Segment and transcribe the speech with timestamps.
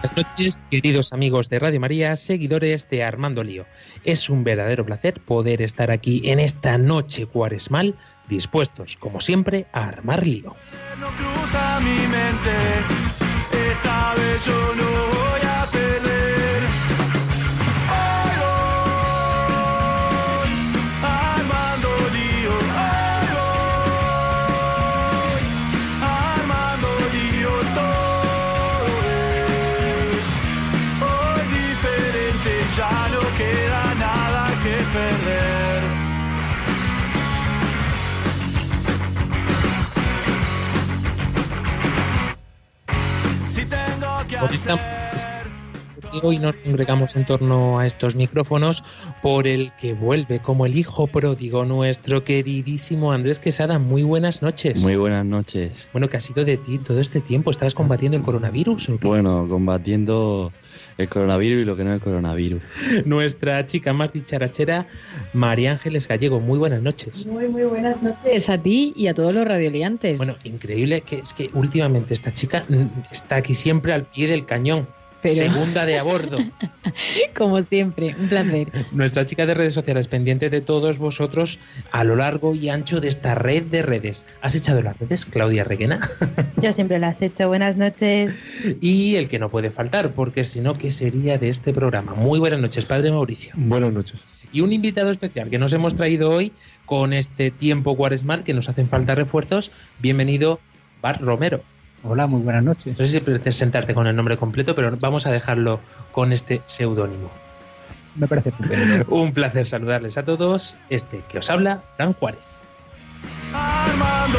[0.00, 3.66] Buenas noches, queridos amigos de Radio María, seguidores de Armando Lío.
[4.04, 7.96] Es un verdadero placer poder estar aquí en esta noche cuaresmal,
[8.28, 10.54] dispuestos, como siempre, a armar lío.
[11.00, 12.54] No cruza mi mente.
[13.72, 15.27] Esta vez yo no
[44.40, 48.84] Hoy hoy nos congregamos en torno a estos micrófonos
[49.20, 53.80] por el que vuelve como el hijo pródigo nuestro queridísimo Andrés Quesada.
[53.80, 54.80] Muy buenas noches.
[54.82, 55.88] Muy buenas noches.
[55.92, 57.50] Bueno, ¿qué ha sido de ti todo este tiempo?
[57.50, 59.08] ¿Estabas combatiendo el coronavirus o qué?
[59.08, 60.52] Bueno, combatiendo
[60.98, 62.62] el coronavirus y lo que no es el coronavirus.
[63.06, 64.86] Nuestra chica más dicharachera,
[65.32, 66.40] María Ángeles Gallego.
[66.40, 67.26] Muy buenas noches.
[67.26, 70.18] Muy, muy buenas noches a ti y a todos los radioliantes.
[70.18, 72.64] Bueno, increíble que es que últimamente esta chica
[73.10, 74.88] está aquí siempre al pie del cañón.
[75.20, 76.38] Pero- Segunda de a bordo.
[77.36, 78.68] Como siempre, un placer.
[78.92, 81.58] Nuestra chica de redes sociales pendiente de todos vosotros
[81.90, 84.26] a lo largo y ancho de esta red de redes.
[84.42, 86.00] ¿Has echado las redes, Claudia Reguena?
[86.62, 87.48] Yo siempre las he hecho.
[87.48, 88.34] Buenas noches.
[88.80, 92.14] y el que no puede faltar, porque si no, ¿qué sería de este programa?
[92.14, 93.52] Muy buenas noches, padre Mauricio.
[93.56, 94.20] Buenas noches.
[94.52, 96.52] Y un invitado especial que nos hemos traído hoy
[96.86, 99.70] con este tiempo cuaresmal que nos hacen falta refuerzos.
[99.98, 100.58] Bienvenido,
[101.02, 101.62] Bar Romero.
[102.02, 102.98] Hola, muy buenas noches.
[102.98, 105.80] No sé si prefieres sentarte con el nombre completo, pero vamos a dejarlo
[106.12, 107.30] con este seudónimo.
[108.14, 109.04] Me parece estupendo.
[109.14, 110.76] Un placer saludarles a todos.
[110.90, 112.40] Este que os habla, Fran Juárez.
[113.52, 114.38] Armando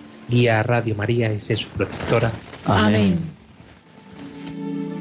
[0.31, 2.31] guía a Radio María y sé su protectora.
[2.65, 3.19] Amén.
[4.55, 5.00] Big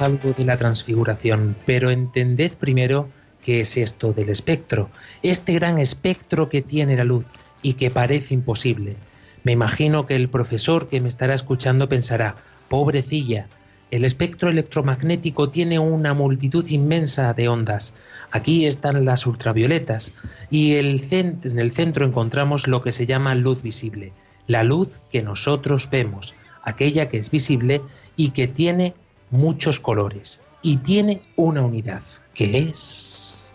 [0.00, 3.08] algo de la transfiguración, pero entended primero
[3.42, 4.90] qué es esto del espectro,
[5.22, 7.26] este gran espectro que tiene la luz
[7.62, 8.96] y que parece imposible.
[9.44, 12.36] Me imagino que el profesor que me estará escuchando pensará,
[12.68, 13.48] pobrecilla,
[13.90, 17.94] el espectro electromagnético tiene una multitud inmensa de ondas.
[18.30, 20.12] Aquí están las ultravioletas
[20.50, 24.12] y en el centro encontramos lo que se llama luz visible,
[24.46, 27.80] la luz que nosotros vemos, aquella que es visible
[28.14, 28.94] y que tiene
[29.30, 32.02] muchos colores y tiene una unidad,
[32.34, 33.50] que es...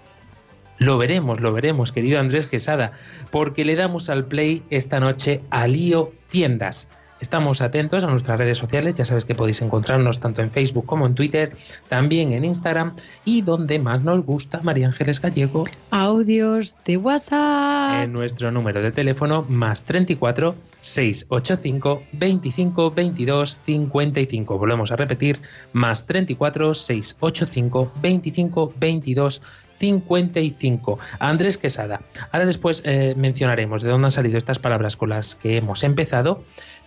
[0.79, 2.91] Lo veremos, lo veremos, querido Andrés Quesada,
[3.31, 6.87] porque le damos al play esta noche a Lío Tiendas.
[7.23, 11.07] Estamos atentos a nuestras redes sociales, ya sabes que podéis encontrarnos tanto en Facebook como
[11.07, 11.55] en Twitter,
[11.87, 18.03] también en Instagram y donde más nos gusta, María Ángeles Gallego, Audios de WhatsApp.
[18.03, 24.57] en nuestro número de teléfono más 34 685 25 22 55.
[24.57, 25.39] Volvemos a repetir,
[25.71, 29.41] más 34 685 25 22
[29.79, 30.99] 55.
[31.19, 32.01] Andrés Quesada.
[32.31, 36.43] Ahora después eh, mencionaremos de dónde han salido estas palabras con las que hemos empezado,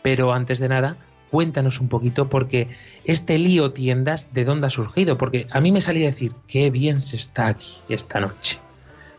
[0.06, 0.98] pero antes de nada,
[1.32, 2.68] cuéntanos un poquito porque
[3.06, 5.18] este lío tiendas, ¿de dónde ha surgido?
[5.18, 8.60] Porque a mí me salía a decir, qué bien se está aquí esta noche.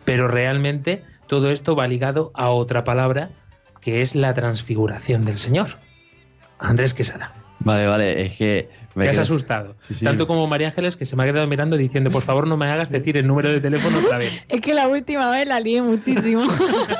[0.06, 3.32] Pero realmente todo esto va ligado a otra palabra
[3.82, 5.72] que es la transfiguración del Señor.
[6.58, 7.34] Andrés Quesada.
[7.68, 8.70] Vale, vale, es que...
[8.96, 9.76] me Te has quedo- asustado.
[9.80, 10.06] Sí, sí.
[10.06, 12.66] Tanto como María Ángeles que se me ha quedado mirando diciendo, por favor no me
[12.70, 14.44] hagas decir el número de teléfono otra vez.
[14.50, 16.44] Es que la última vez la lié muchísimo.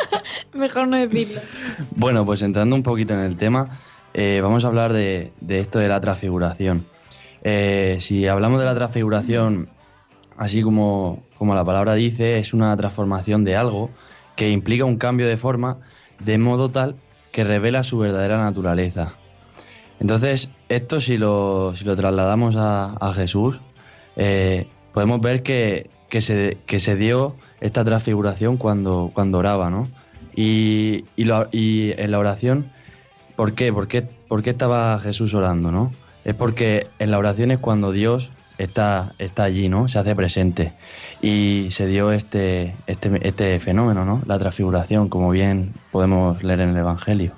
[0.54, 1.42] Mejor no decirlo.
[1.96, 3.80] Bueno, pues entrando un poquito en el tema,
[4.14, 6.86] eh, vamos a hablar de, de esto de la transfiguración.
[7.44, 9.70] Eh, si hablamos de la transfiguración,
[10.38, 13.90] así como, como la palabra dice, es una transformación de algo
[14.36, 15.78] que implica un cambio de forma
[16.20, 16.96] de modo tal
[17.32, 19.14] que revela su verdadera naturaleza.
[20.00, 23.60] Entonces, esto si lo, si lo trasladamos a, a Jesús,
[24.16, 29.88] eh, podemos ver que, que se, que se dio esta transfiguración cuando, cuando oraba, ¿no?
[30.36, 32.72] Y, y, lo- y en la oración,
[33.36, 33.74] ¿por qué?
[33.74, 35.92] ¿Por qué, por qué estaba Jesús orando, no?
[36.26, 39.88] Es porque en la oración es cuando Dios está, está allí, ¿no?
[39.88, 40.74] Se hace presente.
[41.22, 44.22] Y se dio este, este, este fenómeno, ¿no?
[44.26, 47.32] La transfiguración, como bien podemos leer en el Evangelio.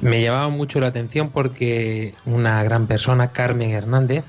[0.00, 4.24] Me llamaba mucho la atención porque una gran persona, Carmen Hernández,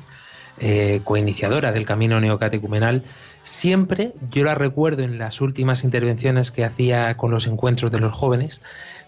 [0.59, 3.03] eh, coiniciadora del camino neocatecumenal,
[3.43, 8.13] siempre, yo la recuerdo en las últimas intervenciones que hacía con los encuentros de los
[8.13, 8.61] jóvenes,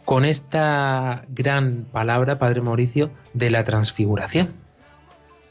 [0.06, 4.50] con esta gran palabra, Padre Mauricio, de la transfiguración.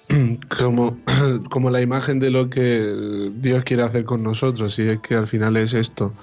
[0.58, 0.98] como,
[1.50, 5.26] como la imagen de lo que Dios quiere hacer con nosotros, y es que al
[5.26, 6.14] final es esto.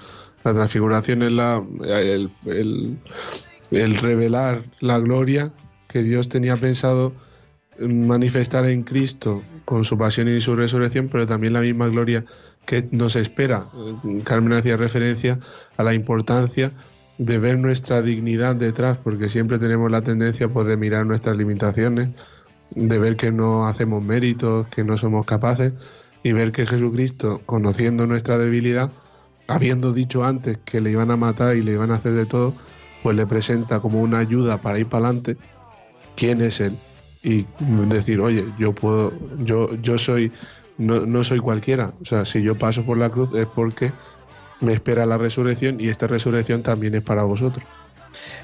[0.42, 2.98] La transfiguración es la, el,
[3.74, 5.52] el revelar la gloria
[5.88, 7.12] que Dios tenía pensado
[7.78, 12.24] manifestar en Cristo con su pasión y su resurrección, pero también la misma gloria
[12.66, 13.66] que nos espera.
[13.74, 15.38] Eh, Carmen hacía referencia
[15.76, 16.72] a la importancia
[17.18, 22.10] de ver nuestra dignidad detrás, porque siempre tenemos la tendencia pues, de mirar nuestras limitaciones,
[22.70, 25.72] de ver que no hacemos méritos, que no somos capaces,
[26.22, 28.90] y ver que Jesucristo, conociendo nuestra debilidad,
[29.46, 32.54] habiendo dicho antes que le iban a matar y le iban a hacer de todo,
[33.04, 35.36] pues le presenta como una ayuda para ir para adelante
[36.16, 36.78] quién es él
[37.22, 37.46] y
[37.86, 40.32] decir, oye, yo puedo, yo, yo soy,
[40.78, 41.92] no, no soy cualquiera.
[42.00, 43.92] O sea, si yo paso por la cruz es porque
[44.60, 47.62] me espera la resurrección y esta resurrección también es para vosotros.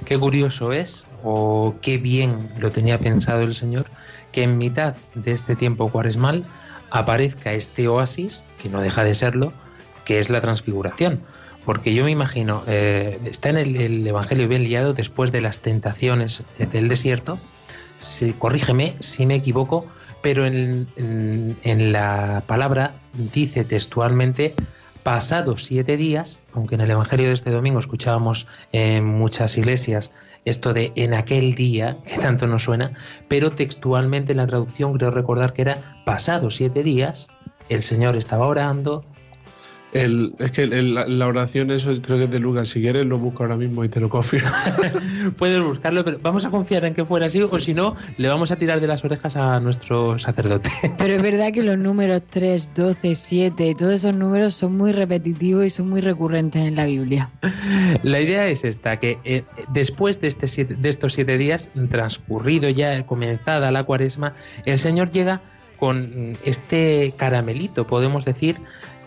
[0.05, 3.87] Qué curioso es, o qué bien lo tenía pensado el Señor,
[4.31, 6.45] que en mitad de este tiempo cuaresmal
[6.91, 9.55] aparezca este oasis, que no deja de serlo,
[10.05, 11.23] que es la transfiguración.
[11.65, 15.61] Porque yo me imagino, eh, está en el, el Evangelio bien liado después de las
[15.61, 16.43] tentaciones
[16.73, 17.39] del desierto,
[17.99, 19.87] si, corrígeme si me equivoco,
[20.23, 24.55] pero en, en- en la palabra dice textualmente
[25.03, 30.13] pasados siete días, aunque en el Evangelio de este domingo escuchábamos en muchas iglesias
[30.47, 32.93] esto de en aquel día, que tanto nos suena,
[33.29, 37.29] pero textualmente en la traducción creo recordar que era pasados siete días,
[37.69, 39.05] el Señor estaba orando,
[39.93, 42.69] El, es que el- la, oración, eso creo que es de Lucas.
[42.69, 44.49] Si quieres, lo busco ahora mismo y te lo confirmo.
[45.37, 48.51] puedes buscarlo, pero vamos a confiar en que fuera así, o si no, le vamos
[48.53, 50.71] a tirar de las orejas a nuestro sacerdote.
[50.99, 55.65] Pero es verdad que los números 3, 12, 7, todos esos números son muy repetitivos
[55.67, 57.31] y son muy recurrentes en la Biblia.
[58.05, 62.69] La idea es esta, que eh, después de, este siete- de estos siete días, transcurrido
[62.69, 64.35] ya, comenzada la cuaresma,
[64.65, 65.41] el Señor llega
[65.79, 68.57] con este caramelito, podemos decir,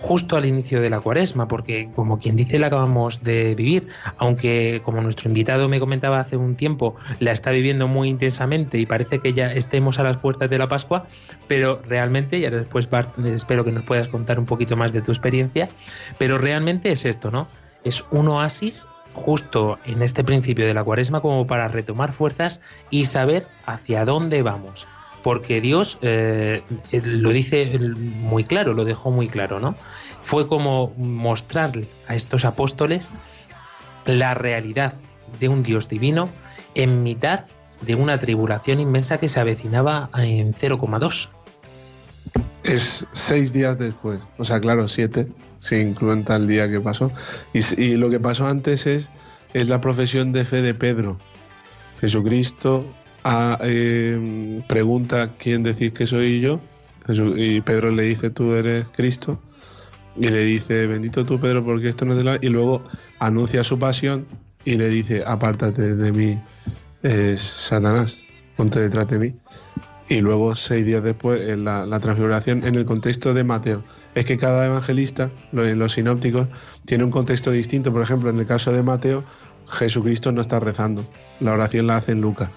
[0.04, 4.82] justo al inicio de la cuaresma, porque como quien dice la acabamos de vivir, aunque
[4.84, 9.20] como nuestro invitado me comentaba hace un tiempo, la está viviendo muy intensamente y parece
[9.20, 11.08] que ya estemos a las puertas de la Pascua,
[11.48, 15.02] pero realmente, y ahora después Bart, espero que nos puedas contar un poquito más de
[15.02, 15.70] tu experiencia,
[16.18, 17.48] pero realmente es esto, ¿no?
[17.86, 23.06] Es un oasis justo en este principio de la cuaresma como para retomar fuerzas y
[23.06, 24.86] saber hacia dónde vamos.
[25.24, 26.62] Porque Dios eh,
[26.92, 29.76] lo dice muy claro, lo dejó muy claro, ¿no?
[30.22, 33.12] Fue como mostrarle a estos apóstoles
[34.06, 34.94] la realidad
[35.40, 36.30] de un Dios divino
[36.76, 37.46] en mitad
[37.82, 41.30] de una tribulación inmensa que se avecinaba en 0,2.
[42.64, 44.22] Es seis días después.
[44.38, 45.28] O sea, claro, siete,
[45.58, 47.12] si incluyen tal día que pasó.
[47.54, 49.10] Y lo que pasó antes es,
[49.54, 51.18] es la profesión de fe de Pedro.
[52.00, 52.86] Jesucristo
[53.26, 56.60] eh, pregunta quién decís que soy yo.
[57.36, 59.40] Y Pedro le dice, tú eres Cristo.
[60.16, 62.38] Y le dice, bendito tú, Pedro, porque esto no es de la...
[62.42, 62.84] Y luego
[63.20, 64.26] anuncia su pasión
[64.64, 66.40] y le dice, apártate de mí,
[67.38, 68.18] Satanás,
[68.56, 69.36] ponte detrás de mí.
[70.10, 73.84] Y luego, seis días después, en la, transfiguración en el contexto de Mateo.
[74.16, 76.48] es que cada evangelista, los sinópticos,
[76.86, 77.92] tiene un contexto distinto.
[77.92, 79.24] Por ejemplo, en el caso de Mateo,
[79.68, 81.06] Jesucristo no está rezando.
[81.40, 82.50] La oración la hace en Lucas.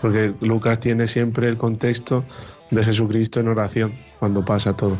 [0.00, 2.24] Porque Lucas tiene siempre el contexto
[2.70, 4.98] de Jesucristo en oración cuando pasa todo.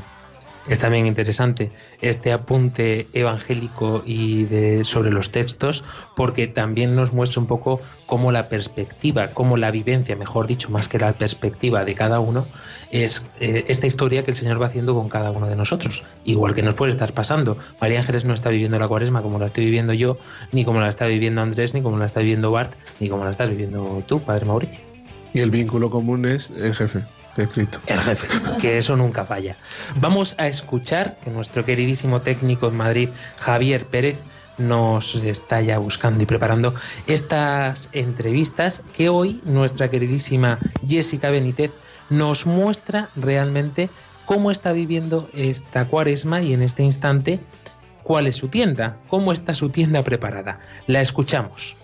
[0.67, 5.85] Es también interesante este apunte evangélico y de, sobre los textos,
[6.17, 10.89] porque también nos muestra un poco cómo la perspectiva, cómo la vivencia, mejor dicho, más
[10.89, 12.47] que la perspectiva de cada uno,
[12.91, 16.03] es eh, esta historia que el Señor va haciendo con cada uno de nosotros.
[16.25, 17.59] Igual que nos puede estar pasando.
[17.81, 20.17] María Ángeles no está viviendo la cuaresma como la estoy viviendo yo,
[20.53, 23.33] ni como la está viviendo Andrés, ni como la está viviendo Bart, ni como la
[23.33, 24.81] estás viviendo tú, Padre Mauricio.
[25.35, 27.03] Y el vínculo común es el jefe,
[27.43, 27.81] escrito.
[27.87, 28.27] El jefe,
[28.61, 29.57] que eso nunca falla.
[29.97, 34.19] Vamos a escuchar que nuestro queridísimo técnico en Madrid, Javier Pérez,
[34.59, 36.75] nos está ya buscando y preparando
[37.07, 41.73] estas entrevistas que hoy nuestra queridísima Jessica Benítez
[42.09, 43.91] nos muestra realmente
[44.27, 47.41] cómo está viviendo esta cuaresma y en este instante
[48.03, 50.61] cuál es su tienda, cómo está su tienda preparada.
[50.87, 51.77] La escuchamos.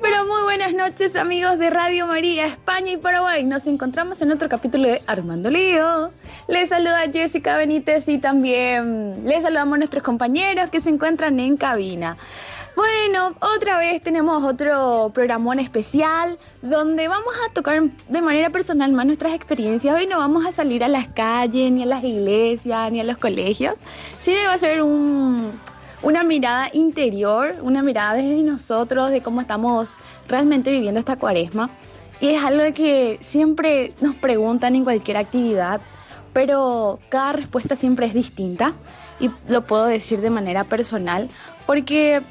[0.00, 3.44] Pero muy buenas noches amigos de Radio María, España y Paraguay.
[3.44, 6.10] Nos encontramos en otro capítulo de Armando Lío.
[6.48, 11.56] Les saluda Jessica Benítez y también les saludamos a nuestros compañeros que se encuentran en
[11.58, 12.16] cabina.
[12.74, 19.04] Bueno, otra vez tenemos otro programón especial donde vamos a tocar de manera personal más
[19.04, 19.94] nuestras experiencias.
[19.94, 23.18] Hoy no vamos a salir a las calles, ni a las iglesias, ni a los
[23.18, 23.74] colegios,
[24.22, 25.52] sino va a ser un,
[26.02, 29.96] una mirada interior, una mirada desde nosotros, de cómo estamos
[30.28, 31.70] realmente viviendo esta cuaresma.
[32.20, 35.80] Y es algo que siempre nos preguntan en cualquier actividad,
[36.32, 38.74] pero cada respuesta siempre es distinta.
[39.20, 41.28] Y lo puedo decir de manera personal,
[41.66, 42.22] porque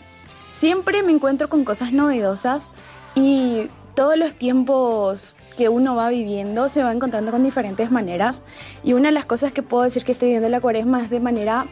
[0.53, 2.69] siempre me encuentro con cosas novedosas
[3.15, 8.43] y todos los tiempos que uno va viviendo se va encontrando con diferentes maneras.
[8.83, 11.19] Y una de las cosas que puedo decir que estoy viviendo la cuaresma es de
[11.19, 11.67] manera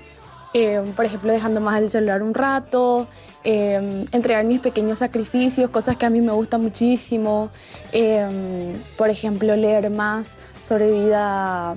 [0.54, 3.08] eh, por ejemplo, dejando más el celular un rato,
[3.44, 7.52] eh, entregar mis pequeños sacrificios, cosas que a mí me gustan muchísimo,
[7.92, 11.76] eh, por ejemplo, leer más sobre vida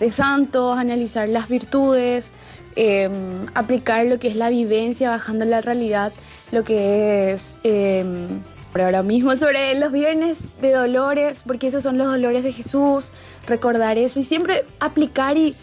[0.00, 2.32] de santos, analizar las virtudes,
[3.54, 6.12] aplicar lo que es la vivencia, bajando la realidad,
[6.50, 7.58] lo que es...
[8.72, 13.12] por ahora mismo sobre los viernes de dolores, porque esos son los dolores de Jesús,
[13.46, 15.54] recordar eso y siempre aplicar y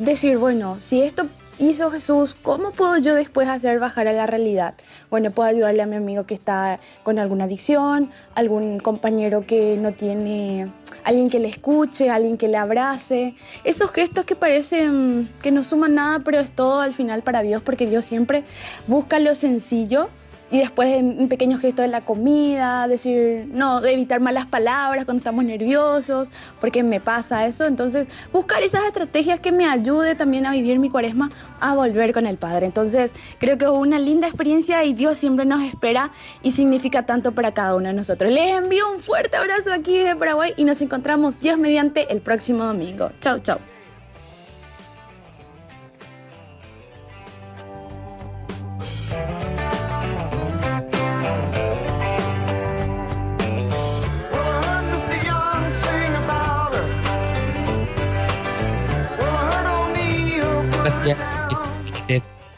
[0.00, 1.26] decir, bueno, si esto
[1.58, 4.74] hizo Jesús, ¿cómo puedo yo después hacer bajar a la realidad?
[5.10, 9.92] Bueno, puedo ayudarle a mi amigo que está con alguna adicción, algún compañero que no
[9.92, 10.70] tiene,
[11.04, 13.34] alguien que le escuche, alguien que le abrace.
[13.64, 17.62] Esos gestos que parecen que no suman nada, pero es todo al final para Dios,
[17.62, 18.44] porque Dios siempre
[18.86, 20.08] busca lo sencillo.
[20.50, 25.18] Y después un pequeño gesto de la comida, decir, no, de evitar malas palabras cuando
[25.18, 26.28] estamos nerviosos,
[26.60, 27.66] porque me pasa eso.
[27.66, 32.26] Entonces, buscar esas estrategias que me ayude también a vivir mi cuaresma, a volver con
[32.26, 32.66] el Padre.
[32.66, 36.12] Entonces, creo que es una linda experiencia y Dios siempre nos espera
[36.42, 38.30] y significa tanto para cada uno de nosotros.
[38.30, 42.64] Les envío un fuerte abrazo aquí desde Paraguay y nos encontramos Dios mediante el próximo
[42.64, 43.10] domingo.
[43.20, 43.58] Chau, chau.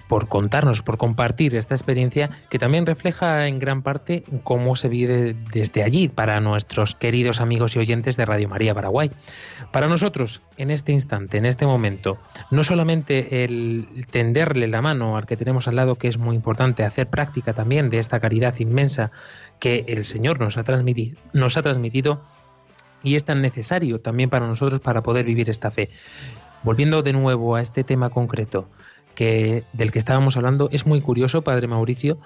[0.09, 5.37] Por contarnos, por compartir esta experiencia que también refleja en gran parte cómo se vive
[5.52, 9.12] desde allí para nuestros queridos amigos y oyentes de Radio María Paraguay.
[9.71, 12.19] Para nosotros, en este instante, en este momento,
[12.50, 16.83] no solamente el tenderle la mano al que tenemos al lado, que es muy importante,
[16.83, 19.12] hacer práctica también de esta caridad inmensa
[19.61, 22.21] que el Señor nos ha transmitido, nos ha transmitido
[23.04, 25.90] y es tan necesario también para nosotros para poder vivir esta fe.
[26.62, 28.68] Volviendo de nuevo a este tema concreto
[29.14, 32.18] que, del que estábamos hablando, es muy curioso, Padre Mauricio,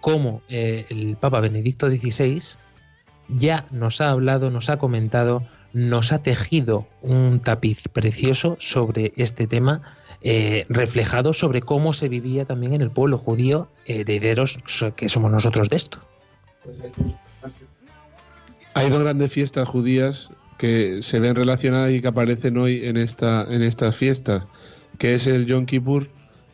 [0.00, 2.42] cómo eh, el Papa Benedicto XVI
[3.28, 9.46] ya nos ha hablado, nos ha comentado, nos ha tejido un tapiz precioso sobre este
[9.46, 9.82] tema,
[10.20, 14.58] eh, reflejado sobre cómo se vivía también en el pueblo judío, herederos
[14.96, 15.98] que somos nosotros de esto.
[18.74, 20.30] Hay dos grandes fiestas judías
[20.62, 24.46] que se ven relacionadas y que aparecen hoy en, esta, en estas fiestas,
[24.96, 26.06] que es el Yom Kippur,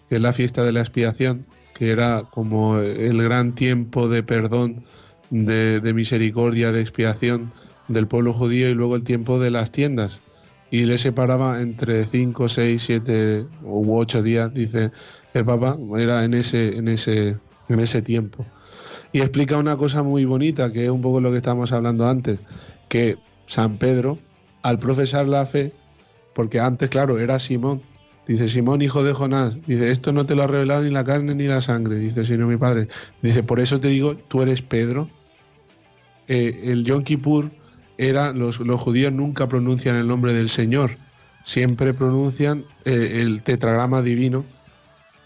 [0.09, 4.87] que es la fiesta de la expiación, que era como el gran tiempo de perdón,
[5.29, 7.53] de, misericordia, de expiación
[7.89, 10.23] del pueblo judío, y luego el tiempo de las tiendas.
[10.71, 14.91] Y le separaba entre 5, 6, 7 u 8 días, dice
[15.35, 17.37] el Papa, era en ese, en ese,
[17.69, 18.47] en ese tiempo.
[19.13, 22.41] Y explica una cosa muy bonita, que es un poco lo que estábamos hablando antes,
[22.89, 24.19] que San Pedro,
[24.63, 25.73] al profesar la fe,
[26.35, 27.83] porque antes, claro, era Simón,
[28.29, 31.35] Dice, Simón, hijo de Jonás, dice, esto no te lo ha revelado ni la carne
[31.35, 32.89] ni la sangre, dice, sino mi Padre.
[33.23, 35.09] Dice, por eso te digo, tú eres Pedro.
[36.29, 37.51] Eh, el Yom Kippur
[37.97, 40.99] era, los, judíos nunca pronuncian el nombre del Señor,
[41.43, 44.45] siempre pronuncian eh, el tetragrama divino,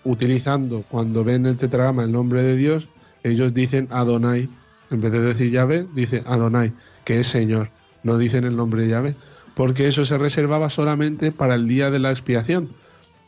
[0.04, 2.86] utilizando cuando ven el tetragrama el nombre de Dios,
[3.24, 4.48] ellos dicen Adonai,
[4.92, 6.72] en vez de decir Yahvé, dice Adonai,
[7.04, 7.70] que es Señor,
[8.02, 9.16] no dicen el nombre de Yahvé,
[9.54, 12.70] porque eso se reservaba solamente para el día de la expiación.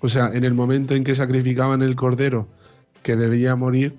[0.01, 2.47] O sea, en el momento en que sacrificaban el cordero
[3.03, 3.97] que debía morir,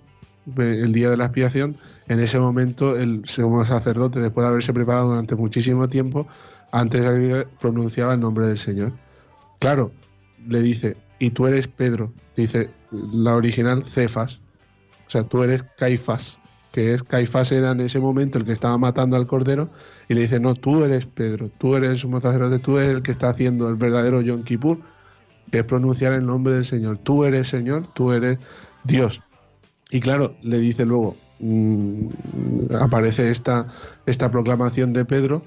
[0.57, 1.75] eh, el día de la expiación,
[2.07, 6.27] en ese momento el sumo sacerdote, después de haberse preparado durante muchísimo tiempo,
[6.71, 8.91] antes de salir, pronunciaba el nombre del Señor.
[9.59, 9.91] Claro,
[10.47, 14.39] le dice, y tú eres Pedro, dice la original Cefas,
[15.07, 16.39] o sea, tú eres Caifás,
[16.75, 19.69] que es Caifás era en ese momento el que estaba matando al cordero,
[20.09, 23.01] y le dice, no, tú eres Pedro, tú eres el sumo sacerdote, tú eres el
[23.01, 24.79] que está haciendo el verdadero Yom Kippur,
[25.49, 28.39] que es pronunciar el nombre del Señor, tú eres Señor, tú eres
[28.83, 29.21] Dios.
[29.89, 32.07] Y claro, le dice luego, mm,
[32.81, 33.67] aparece esta,
[34.05, 35.43] esta proclamación de Pedro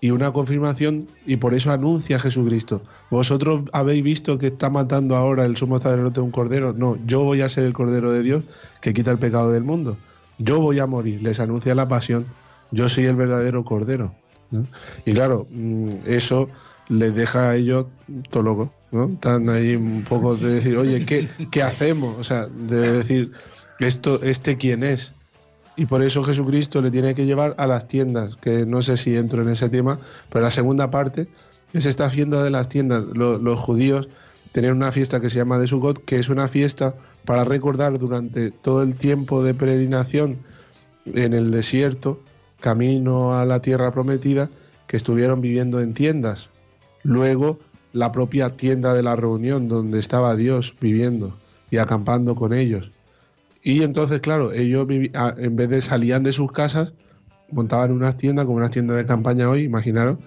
[0.00, 2.82] y una confirmación y por eso anuncia a Jesucristo.
[3.08, 6.72] ¿Vosotros habéis visto que está matando ahora el sumo sacerdote un cordero?
[6.72, 8.42] No, yo voy a ser el cordero de Dios
[8.80, 9.96] que quita el pecado del mundo.
[10.42, 12.26] Yo voy a morir, les anuncia la pasión,
[12.70, 14.14] yo soy el verdadero cordero.
[15.06, 16.48] Y claro, mm, eso
[16.88, 17.86] les deja a ellos
[18.30, 19.06] todo loco, ¿no?
[19.06, 22.18] Están ahí un poco de decir, oye, ¿qué, qué hacemos?
[22.18, 23.32] O sea, de decir,
[23.78, 25.14] esto, este quién es.
[25.74, 29.16] Y por eso Jesucristo le tiene que llevar a las tiendas, que no sé si
[29.16, 31.28] entro en ese tema, pero la segunda parte
[31.72, 33.04] es esta fiesta de las tiendas.
[33.14, 34.10] Lo- los judíos
[34.52, 36.94] tenían una fiesta que se llama de Sukkot, que es una fiesta
[37.24, 40.38] para recordar durante todo el tiempo de peregrinación
[41.06, 42.20] en el desierto,
[42.60, 44.50] camino a la tierra prometida,
[44.86, 46.50] que estuvieron viviendo en tiendas.
[47.02, 47.58] Luego,
[47.92, 51.34] la propia tienda de la reunión, donde estaba Dios viviendo
[51.70, 52.90] y acampando con ellos.
[53.62, 56.92] Y entonces, claro, ellos vivi- a- en vez de salían de sus casas,
[57.50, 60.18] montaban unas tiendas, como unas tiendas de campaña hoy, imaginaros,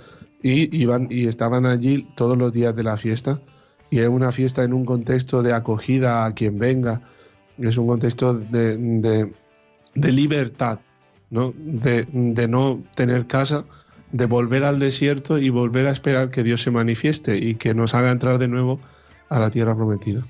[0.42, 3.42] y iban y estaban allí todos los días de la fiesta.
[3.90, 7.02] Y es una fiesta en un contexto de acogida a quien venga,
[7.58, 10.80] es un contexto de, de- libertad,
[11.30, 11.54] ¿no?
[11.56, 13.64] De, de no tener casa,
[14.12, 17.94] de volver al desierto y volver a esperar que Dios se manifieste y que nos
[17.94, 18.80] haga entrar de nuevo
[19.30, 20.22] a la tierra prometida.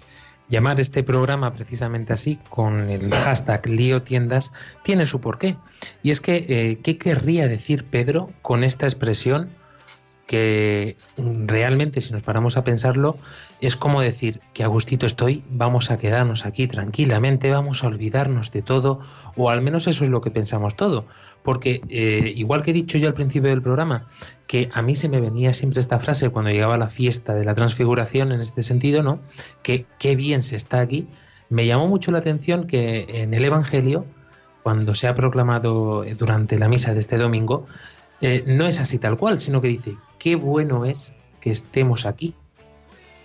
[0.48, 5.58] Llamar este programa precisamente así, con el hashtag lío tiendas, tiene su porqué.
[6.04, 9.50] Y es que, eh, ¿qué querría decir Pedro con esta expresión?
[10.26, 13.18] Que realmente, si nos paramos a pensarlo,
[13.62, 18.52] es como decir que a gustito estoy, vamos a quedarnos aquí tranquilamente, vamos a olvidarnos
[18.52, 19.00] de todo,
[19.36, 21.06] o al menos eso es lo que pensamos todo.
[21.44, 24.08] Porque, eh, igual que he dicho yo al principio del programa,
[24.48, 27.54] que a mí se me venía siempre esta frase cuando llegaba la fiesta de la
[27.54, 29.20] transfiguración en este sentido, ¿no?
[29.62, 31.08] Que qué bien se está aquí.
[31.50, 34.08] Me llamó mucho la atención que en el Evangelio,
[34.64, 37.68] cuando se ha proclamado durante la misa de este domingo,
[38.22, 42.34] eh, no es así tal cual, sino que dice, qué bueno es que estemos aquí.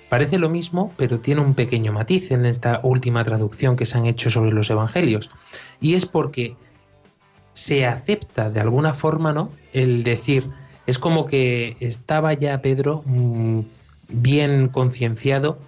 [0.08, 4.06] Parece lo mismo, pero tiene un pequeño matiz en esta última traducción que se han
[4.06, 5.30] hecho sobre los evangelios.
[5.80, 6.56] Y es porque
[7.54, 9.52] se acepta de alguna forma, ¿no?
[9.72, 10.50] El decir,
[10.86, 13.60] es como que estaba ya Pedro mm,
[14.08, 15.58] bien concienciado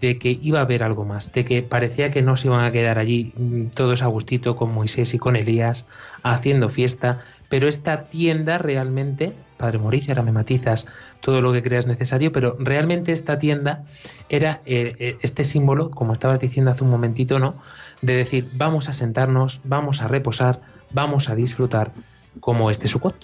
[0.00, 2.72] de que iba a haber algo más, de que parecía que no se iban a
[2.72, 5.86] quedar allí mm, todos a gustito con Moisés y con Elías
[6.22, 10.86] haciendo fiesta, pero esta tienda realmente, Padre Mauricio, ahora me matizas
[11.20, 13.84] todo lo que creas necesario, pero realmente esta tienda
[14.28, 17.56] era eh, eh, este símbolo, como estabas diciendo hace un momentito, ¿no?
[18.02, 20.60] De decir, vamos a sentarnos, vamos a reposar,
[20.92, 21.92] vamos a disfrutar
[22.40, 23.14] como este Sukkot.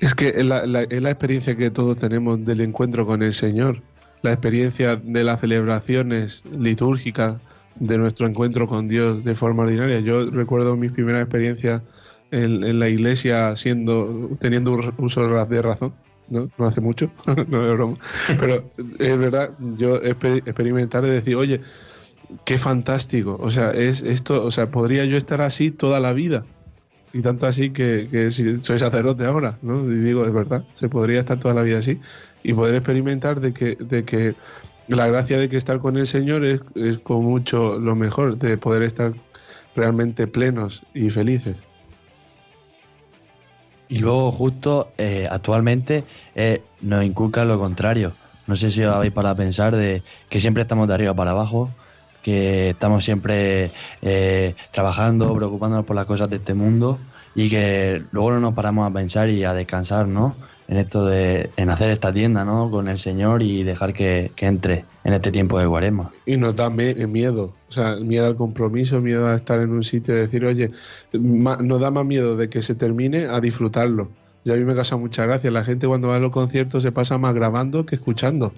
[0.00, 3.82] Es que la- es la experiencia que todos tenemos del encuentro con el Señor,
[4.22, 7.36] la experiencia de las celebraciones litúrgicas,
[7.76, 10.00] de nuestro encuentro con Dios de forma ordinaria.
[10.00, 11.82] Yo recuerdo mis primeras experiencias
[12.30, 15.94] en, la iglesia siendo teniendo un uso de razón,
[16.28, 16.50] ¿no?
[16.58, 17.10] Hace mucho,
[17.48, 17.96] no es broma.
[18.38, 21.60] Pero es verdad, yo exper- experimentar de decir, oye,
[22.44, 23.36] qué fantástico.
[23.40, 26.44] O sea, es esto, o sea, podría yo estar así toda la vida.
[27.12, 29.90] Y tanto así que, que si soy sacerdote ahora, ¿no?
[29.90, 32.00] Y digo, es verdad, se podría estar toda la vida así.
[32.42, 34.34] Y poder experimentar de que, de que
[34.88, 38.58] la gracia de que estar con el Señor es, es con mucho lo mejor, de
[38.58, 39.14] poder estar
[39.74, 41.56] realmente plenos y felices.
[43.88, 48.12] Y luego justo eh, actualmente eh, nos inculca lo contrario.
[48.46, 51.70] No sé si os habéis para pensar de que siempre estamos de arriba para abajo,
[52.22, 53.70] que estamos siempre
[54.02, 56.98] eh, trabajando, preocupándonos por las cosas de este mundo
[57.34, 60.34] y que luego no nos paramos a pensar y a descansar, ¿no?
[60.68, 62.70] En esto de, en hacer esta tienda, ¿no?
[62.70, 66.12] Con el Señor y dejar que, que entre en este tiempo de cuaresma.
[66.26, 69.82] Y nos da eh, miedo, o sea, miedo al compromiso, miedo a estar en un
[69.82, 70.70] sitio y decir, oye,
[71.12, 74.10] nos da más miedo de que se termine a disfrutarlo.
[74.44, 75.50] Y a mí me causa mucha gracia.
[75.50, 78.52] La gente cuando va a los conciertos se pasa más grabando que escuchando.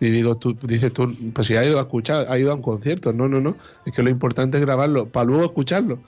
[0.00, 2.62] Y digo, tú dices tú, pues si ha ido a escuchar, ha ido a un
[2.62, 3.12] concierto.
[3.12, 3.56] No, no, no.
[3.84, 5.98] Es que lo importante es grabarlo para luego escucharlo.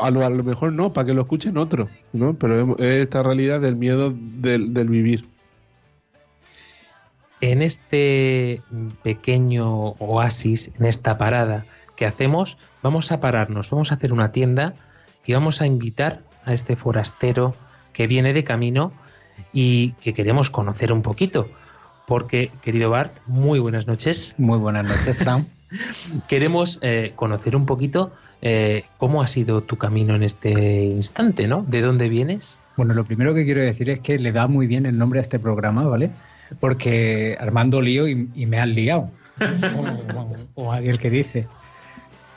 [0.00, 2.34] A lo, a lo mejor no, para que lo escuchen otros, ¿no?
[2.34, 5.28] Pero es esta realidad del miedo del, del vivir.
[7.40, 8.62] En este
[9.02, 14.74] pequeño oasis, en esta parada que hacemos, vamos a pararnos, vamos a hacer una tienda
[15.26, 17.54] y vamos a invitar a este forastero
[17.92, 18.92] que viene de camino
[19.52, 21.48] y que queremos conocer un poquito.
[22.06, 24.34] Porque, querido Bart, muy buenas noches.
[24.38, 25.46] Muy buenas noches, Fran.
[26.28, 31.62] Queremos eh, conocer un poquito eh, cómo ha sido tu camino en este instante, ¿no?
[31.62, 32.60] ¿De dónde vienes?
[32.76, 35.22] Bueno, lo primero que quiero decir es que le da muy bien el nombre a
[35.22, 36.10] este programa, ¿vale?
[36.60, 39.10] Porque Armando lío y, y me han liado.
[40.54, 41.46] o, o aquel que dice.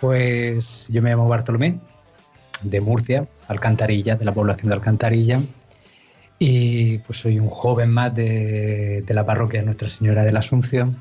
[0.02, 1.80] Pues yo me llamo Bartolomé,
[2.62, 5.40] de Murcia, Alcantarilla, de la población de Alcantarilla.
[6.38, 10.98] Y pues soy un joven más de, de la parroquia Nuestra Señora de la Asunción.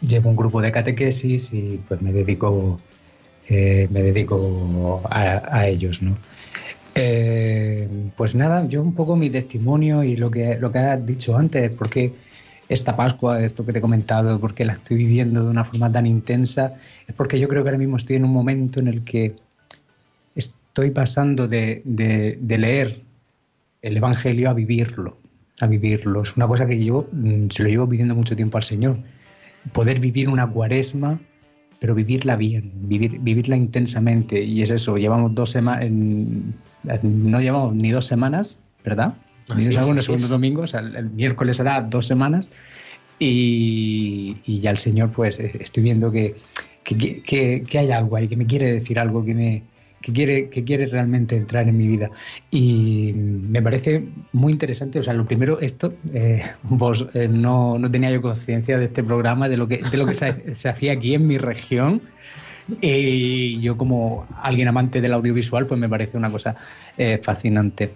[0.00, 2.80] Llevo un grupo de catequesis y pues me dedico,
[3.48, 6.16] eh, me dedico a, ellos, ¿no?
[6.94, 11.36] Eh, pues nada, yo un poco mi testimonio y lo que, lo que has dicho
[11.36, 12.12] antes, porque
[12.68, 16.06] esta Pascua, esto que te he comentado, porque la estoy viviendo de una forma tan
[16.06, 16.74] intensa,
[17.06, 19.36] es porque yo creo que ahora mismo estoy en un momento en el que
[20.34, 23.02] estoy pasando de, de, de leer
[23.82, 25.16] el Evangelio a vivirlo,
[25.60, 26.22] a vivirlo.
[26.22, 28.98] Es una cosa que yo mm, se lo llevo pidiendo mucho tiempo al Señor.
[29.72, 31.18] Poder vivir una cuaresma,
[31.80, 34.42] pero vivirla bien, vivir, vivirla intensamente.
[34.42, 35.90] Y es eso, llevamos dos semanas,
[37.02, 39.14] no llevamos ni dos semanas, ¿verdad?
[39.48, 40.30] Así Ni es, es, el así segundo es.
[40.30, 42.48] domingo, o sea, el, el miércoles será dos semanas.
[43.18, 46.34] Y, y ya el Señor, pues eh, estoy viendo que,
[46.84, 49.62] que, que- que hay algo ahí, que me quiere decir algo, que me,
[50.00, 52.10] que quiere, que quiere realmente entrar en mi vida.
[52.50, 54.98] Y me parece muy interesante.
[55.00, 59.02] O sea, lo primero, esto, eh, vos eh, no, no tenía yo conciencia de este
[59.02, 62.02] programa, de lo que, de lo que se, se hacía aquí en mi región.
[62.80, 66.56] Y yo, como alguien amante del audiovisual, pues me parece una cosa
[66.98, 67.92] eh, fascinante.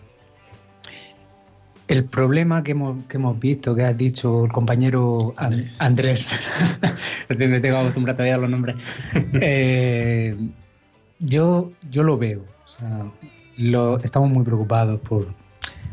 [1.89, 6.25] El problema que hemos, que hemos visto, que has dicho el compañero An- Andrés,
[7.37, 8.77] me tengo acostumbrado todavía a los nombres,
[9.41, 10.37] Eh,
[11.21, 12.41] yo, yo lo veo.
[12.41, 13.05] o sea,
[13.57, 15.27] lo- estamos muy preocupados por,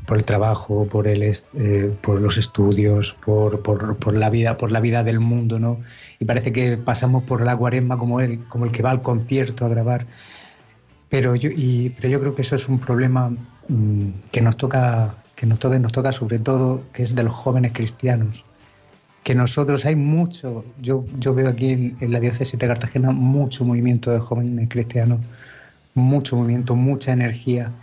[0.05, 4.71] por el trabajo, por, el, eh, por los estudios, por, por, por la vida, por
[4.71, 5.79] la vida del mundo, ¿no?
[6.19, 9.65] Y parece que pasamos por la cuaresma como el, como el que va al concierto
[9.65, 10.07] a grabar.
[11.09, 13.29] Pero yo, y, pero yo creo que eso es un problema
[13.69, 17.33] mm, que nos toca, que nos toca, nos toca sobre todo, que es de los
[17.33, 18.45] jóvenes cristianos.
[19.27, 23.65] Que nosotros hay mucho, yo, yo veo aquí en, en la diócesis de Cartagena mucho
[23.65, 25.19] movimiento de jóvenes cristianos,
[25.95, 27.73] mucho movimiento, mucha energía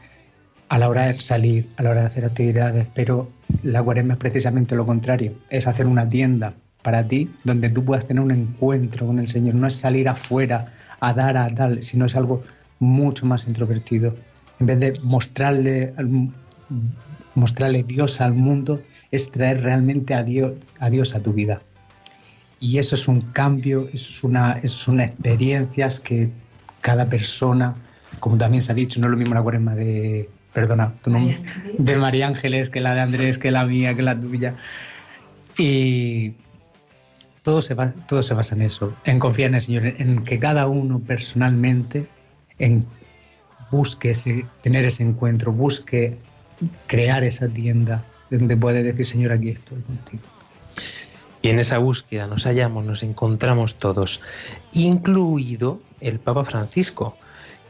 [0.71, 3.29] a la hora de salir, a la hora de hacer actividades, pero
[3.63, 8.07] la cuaresma es precisamente lo contrario, es hacer una tienda para ti donde tú puedas
[8.07, 12.07] tener un encuentro con el Señor, no es salir afuera a dar a tal, sino
[12.07, 12.43] es algo
[12.79, 14.17] mucho más introvertido.
[14.61, 15.93] En vez de mostrarle,
[17.35, 18.81] mostrarle Dios al mundo,
[19.15, 21.63] es traer realmente a Dios, a Dios a tu vida.
[22.61, 26.31] Y eso es un cambio, eso es una, eso son experiencias que
[26.81, 27.77] cada persona,
[28.21, 31.41] como también se ha dicho, no es lo mismo la cuaresma de, perdona, tu nombre,
[31.79, 34.57] de María Ángeles que la de Andrés, que la mía, que la tuya.
[35.57, 36.33] Y
[37.43, 40.39] todo se, va, todo se basa en eso, en confiar en el Señor, en que
[40.39, 42.09] cada uno personalmente
[42.59, 42.85] en,
[43.71, 46.17] busque ese, tener ese encuentro, busque
[46.87, 48.05] crear esa tienda
[48.39, 50.23] donde puede decir, Señor, aquí estoy contigo.
[51.43, 54.21] Y en esa búsqueda nos hallamos, nos encontramos todos,
[54.73, 57.17] incluido el Papa Francisco,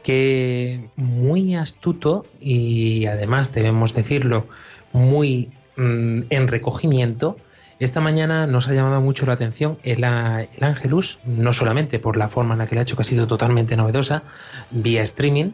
[0.01, 4.47] que muy astuto y además debemos decirlo,
[4.93, 7.37] muy mm, en recogimiento,
[7.79, 12.53] esta mañana nos ha llamado mucho la atención el, Ángelus, no solamente por la forma
[12.53, 14.23] en la que lo ha hecho, que ha sido totalmente novedosa,
[14.71, 15.51] vía streaming,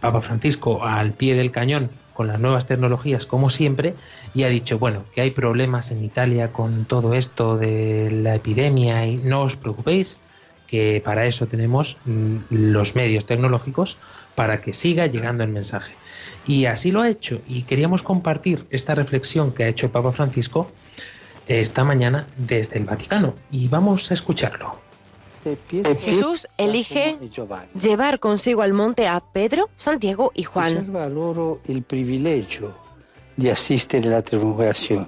[0.00, 3.94] Papa Francisco al pie del cañón con las nuevas tecnologías como siempre
[4.34, 9.06] y ha dicho, bueno, que hay problemas en Italia con todo esto de la epidemia
[9.06, 10.18] y no os preocupéis,
[10.66, 13.98] que para eso tenemos mm, los medios tecnológicos
[14.34, 15.94] para que siga llegando el mensaje.
[16.44, 20.10] Y así lo ha hecho y queríamos compartir esta reflexión que ha hecho el Papa
[20.10, 20.72] Francisco
[21.46, 24.87] esta mañana desde el Vaticano y vamos a escucharlo.
[26.00, 27.18] Jesús elige
[27.80, 30.92] llevar consigo al monte a Pedro, Santiago y Juan.
[31.66, 32.74] Il privilegio
[33.34, 35.06] di assistere alla tribulazione.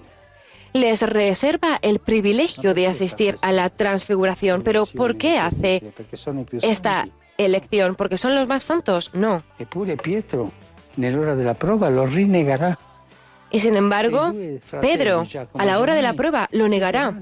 [0.73, 4.63] Les reserva el privilegio de asistir a la transfiguración.
[4.63, 5.83] Pero ¿por qué hace
[6.63, 7.97] esta elección?
[7.97, 9.11] ¿Porque son los más santos?
[9.13, 9.43] No.
[10.03, 10.53] Pietro,
[10.97, 12.79] nell'ora della prova, lo rinnegarà.
[13.51, 14.33] Y sin embargo,
[14.81, 17.13] Pedro, a la hora de la prueba, lo negará.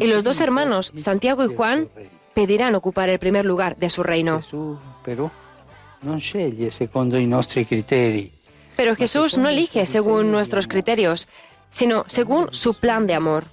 [0.00, 1.88] Y los dos hermanos, Santiago y Juan,
[2.38, 4.40] pedirán ocupar el primer lugar de su reino.
[8.76, 11.26] Pero Jesús no elige según nuestros criterios,
[11.70, 13.46] sino según su plan de amor.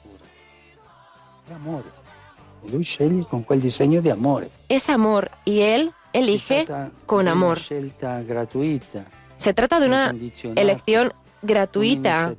[4.69, 6.67] Es amor y Él elige
[7.07, 7.57] con amor.
[9.37, 10.15] Se trata de una
[10.55, 12.35] elección gratuita,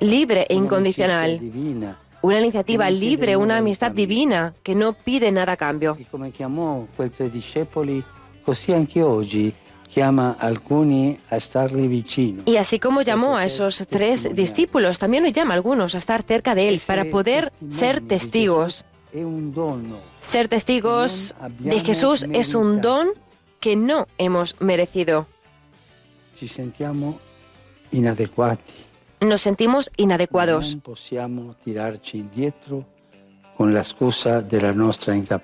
[0.00, 1.38] libre e incondicional.
[2.24, 5.98] Una iniciativa libre, una amistad divina que no pide nada a cambio.
[6.10, 8.02] Come chiamò quei tre discepoli,
[8.42, 9.52] così anche oggi
[9.86, 12.44] chiama alcuni a stargli vicino.
[12.46, 16.22] Y así como llamó a esos tres discípulos, también nos llama a algunos a estar
[16.22, 18.86] cerca de Él para poder ser testigos.
[20.20, 23.08] Ser testigos de Jesús es un don
[23.60, 25.26] que no hemos merecido.
[26.36, 27.18] Ci sentiamo
[27.92, 28.83] inadeguati.
[29.24, 30.76] Nos sentimos inadecuados.
[30.76, 31.90] La.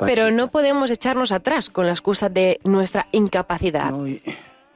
[0.06, 3.90] Pero no podemos echarnos atrás con la excusa de nuestra incapacidad.
[3.90, 4.20] Noi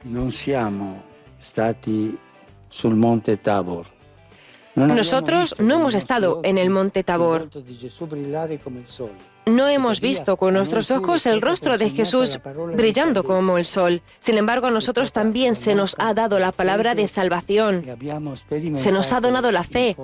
[0.05, 1.03] non siamo
[1.37, 2.17] stati
[2.69, 3.94] sul monte Tabor.
[4.75, 7.49] Nosotros no hemos estado en el monte Tabor.
[9.45, 12.39] No hemos visto con nuestros ojos el rostro de Jesús
[12.75, 14.01] brillando como el sol.
[14.19, 17.85] Sin embargo, a nosotros también se nos ha dado la palabra de salvación
[18.73, 19.95] Se nos ha donado la fe.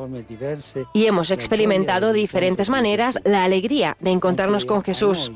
[0.93, 5.31] y hemos experimentado de diferentes maneras la alegría de encontrarnos con Jesús.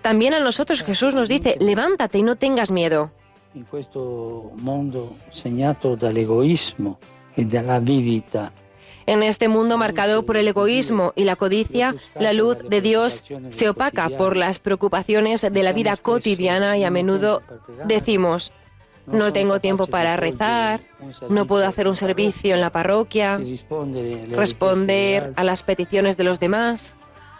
[0.00, 3.12] También a nosotros Jesús nos dice, levántate y no tengas miedo.
[3.54, 6.98] In questo mondo segnato dall'egoismo
[7.34, 8.52] e dall'avidità,
[9.04, 13.68] En este mundo marcado por el egoísmo y la codicia, la luz de Dios se
[13.68, 17.42] opaca por las preocupaciones de la vida cotidiana y a menudo
[17.84, 18.52] decimos,
[19.06, 20.82] no tengo tiempo para rezar,
[21.28, 23.40] no puedo hacer un servicio en la parroquia,
[24.30, 26.94] responder a las peticiones de los demás.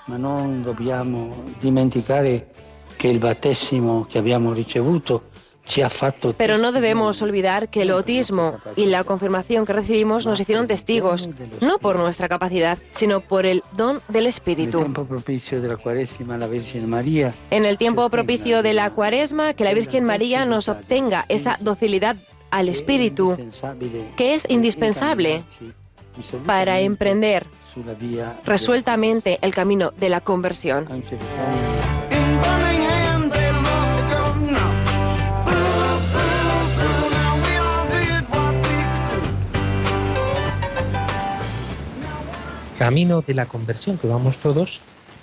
[0.07, 2.49] ma non dobbiamo dimenticare
[2.97, 5.31] che il battesimo che abbiamo ricevuto
[6.37, 11.29] Pero no debemos olvidar que el bautismo y la confirmación que recibimos nos hicieron testigos,
[11.61, 14.85] no por nuestra capacidad, sino por el don del Espíritu.
[17.51, 22.17] En el tiempo propicio de la cuaresma, que la Virgen María nos obtenga esa docilidad
[22.51, 23.37] al Espíritu,
[24.17, 25.45] que es indispensable
[26.45, 27.47] para emprender
[28.45, 30.87] resueltamente el camino de la conversión.
[42.83, 44.81] Camino de la conversión que vamos todos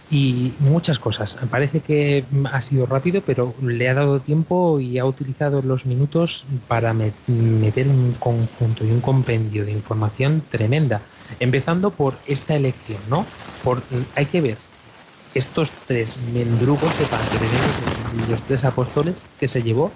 [0.10, 1.38] y muchas cosas.
[1.52, 6.46] Parece que ha sido rápido, pero le ha dado tiempo y ha utilizado los minutos
[6.70, 11.02] para me- meter un conjunto y un compendio de información tremenda.
[11.42, 13.26] Empezando por esta elección, ¿no?
[13.62, 13.84] Por,
[14.16, 14.58] hay que ver
[15.34, 17.76] estos tres mendrugos de pan que tenemos,
[18.30, 19.92] los tres apóstoles que se llevó,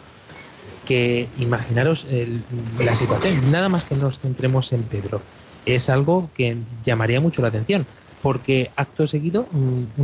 [0.83, 2.43] que imaginaros el-
[2.77, 5.21] la situación, nada más que nos centremos en Pedro.
[5.65, 7.85] Es algo que llamaría mucho la atención,
[8.21, 10.01] porque acto seguido, mm,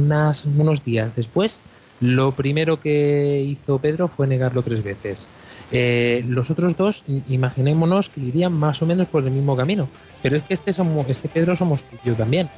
[0.57, 1.61] unos días después,
[2.01, 5.27] lo primero que hizo Pedro fue negarlo tres veces.
[5.71, 9.89] Eh, los otros dos, imaginémonos que irían más o menos por el mismo camino,
[10.23, 12.49] pero es que este, somos, este Pedro somos tú yo también.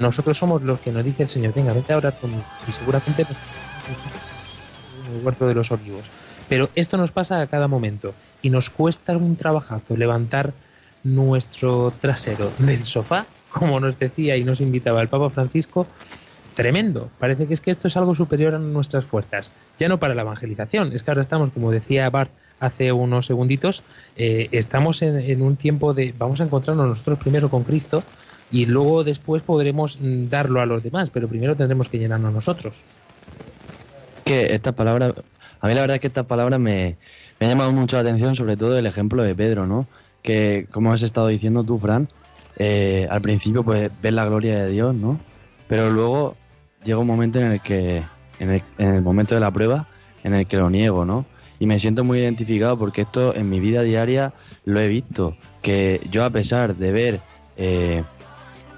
[0.00, 2.44] Nosotros somos los que nos dice el Señor, venga, vete a orar conmigo.
[2.66, 3.36] Y seguramente nos
[5.08, 6.04] en el huerto de los olivos.
[6.48, 10.54] Pero esto nos pasa a cada momento y nos cuesta un trabajazo levantar
[11.04, 15.86] nuestro trasero del sofá, como nos decía y nos invitaba el Papa Francisco,
[16.54, 17.08] tremendo.
[17.18, 19.52] Parece que es que esto es algo superior a nuestras fuerzas.
[19.78, 22.30] Ya no para la evangelización, es que ahora estamos, como decía Bart
[22.60, 23.82] hace unos segunditos,
[24.16, 28.02] eh, estamos en, un tiempo de vamos a encontrarnos nosotros primero con Cristo
[28.50, 32.82] y luego después podremos mm, darlo a los demás, pero primero tendremos que llenarnos nosotros.
[34.24, 35.14] que estas palabras,
[35.60, 36.96] a mí la verdad es que estas palabras me,
[37.38, 39.86] me han llamado mucho la atención, sobre todo el ejemplo de Pedro, ¿no?
[40.22, 42.08] Que, como has estado diciendo tú, Fran,
[42.56, 45.18] eh, al principio pues ves la gloria de Dios, ¿no?
[45.68, 46.36] Pero luego
[46.84, 48.02] llega un momento en el que,
[48.38, 49.88] en el, en el momento de la prueba,
[50.24, 51.24] en el que lo niego, ¿no?
[51.60, 54.32] Y me siento muy identificado porque esto en mi vida diaria
[54.64, 57.20] lo he visto, que yo a pesar de ver
[57.56, 58.04] eh,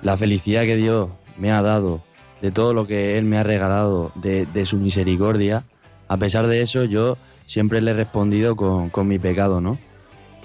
[0.02, 2.02] la felicidad que Dios me ha dado,
[2.40, 5.64] de todo lo que Él me ha regalado, de, de su misericordia,
[6.08, 9.78] a pesar de eso yo siempre le he respondido con, con mi pecado, ¿no?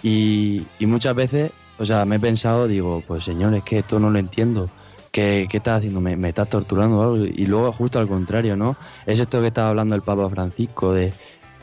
[0.06, 4.00] Y, y muchas veces, o sea, me he pensado, digo, pues Señor, es que esto
[4.00, 4.70] no lo entiendo.
[5.12, 6.00] ¿Qué, qué estás haciendo?
[6.00, 7.26] ¿Me, me estás torturando o algo?
[7.26, 8.78] Y luego justo al contrario, ¿no?
[9.08, 11.12] Es esto que estaba hablando el Papa Francisco, de,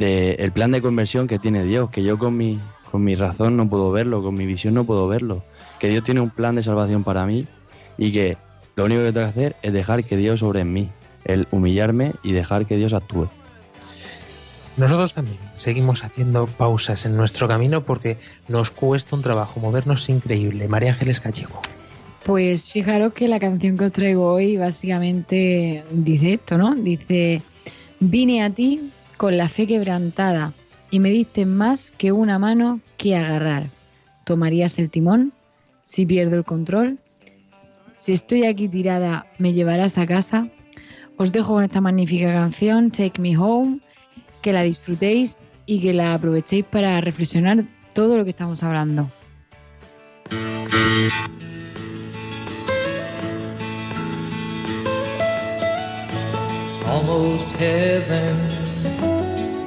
[0.01, 2.59] de el plan de conversión que tiene Dios, que yo con mi,
[2.91, 5.45] con mi razón no puedo verlo, con mi visión no puedo verlo.
[5.79, 7.47] Que Dios tiene un plan de salvación para mí
[7.97, 8.37] y que
[8.75, 10.91] lo único que tengo que hacer es dejar que Dios sobre en mí,
[11.25, 13.29] el humillarme y dejar que Dios actúe.
[14.77, 18.17] Nosotros también seguimos haciendo pausas en nuestro camino porque
[18.49, 20.67] nos cuesta un trabajo movernos increíble.
[20.67, 21.61] María Ángeles Gallego.
[22.25, 26.75] Pues fijaros que la canción que os traigo hoy básicamente dice esto, ¿no?
[26.75, 27.43] Dice,
[28.01, 30.55] vine a ti con la fe quebrantada
[30.91, 33.71] y me diste más que una mano que agarrar.
[34.25, 35.33] ¿Tomarías el timón?
[35.83, 36.99] Si pierdo el control.
[37.95, 40.49] Si estoy aquí tirada, ¿me llevarás a casa?
[41.17, 43.81] Os dejo con esta magnífica canción, Take Me Home,
[44.43, 49.09] que la disfrutéis y que la aprovechéis para reflexionar todo lo que estamos hablando.
[57.03, 58.37] almost heaven.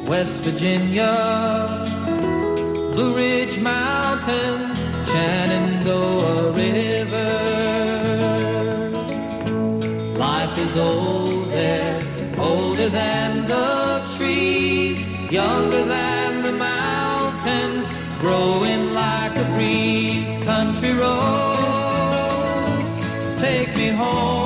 [0.05, 1.13] West Virginia,
[2.93, 4.77] Blue Ridge Mountains,
[5.09, 7.33] Shenandoah River.
[10.17, 12.01] Life is old there,
[12.37, 13.94] older than the
[14.35, 17.87] trees, younger than the mountains,
[18.19, 20.37] growing like a breeze.
[20.45, 21.37] Country roads,
[23.39, 24.44] take me home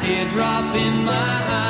[0.00, 1.69] teardrop in my eye,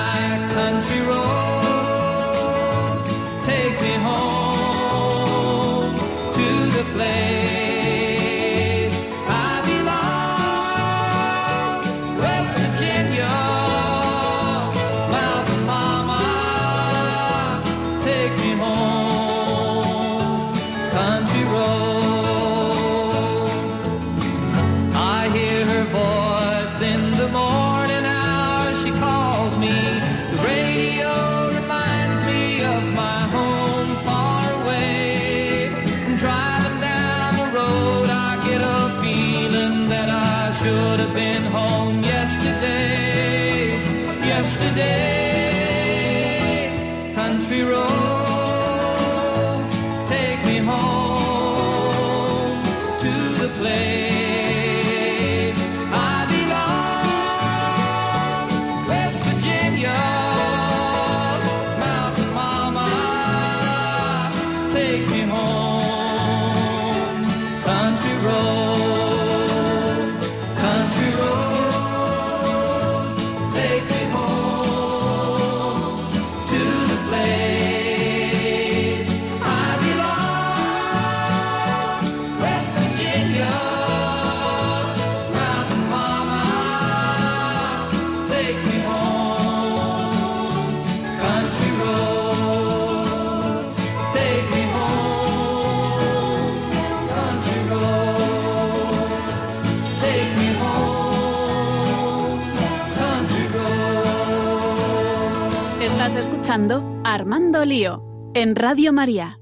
[107.33, 108.03] Armando Lío
[108.35, 109.40] en Radio María.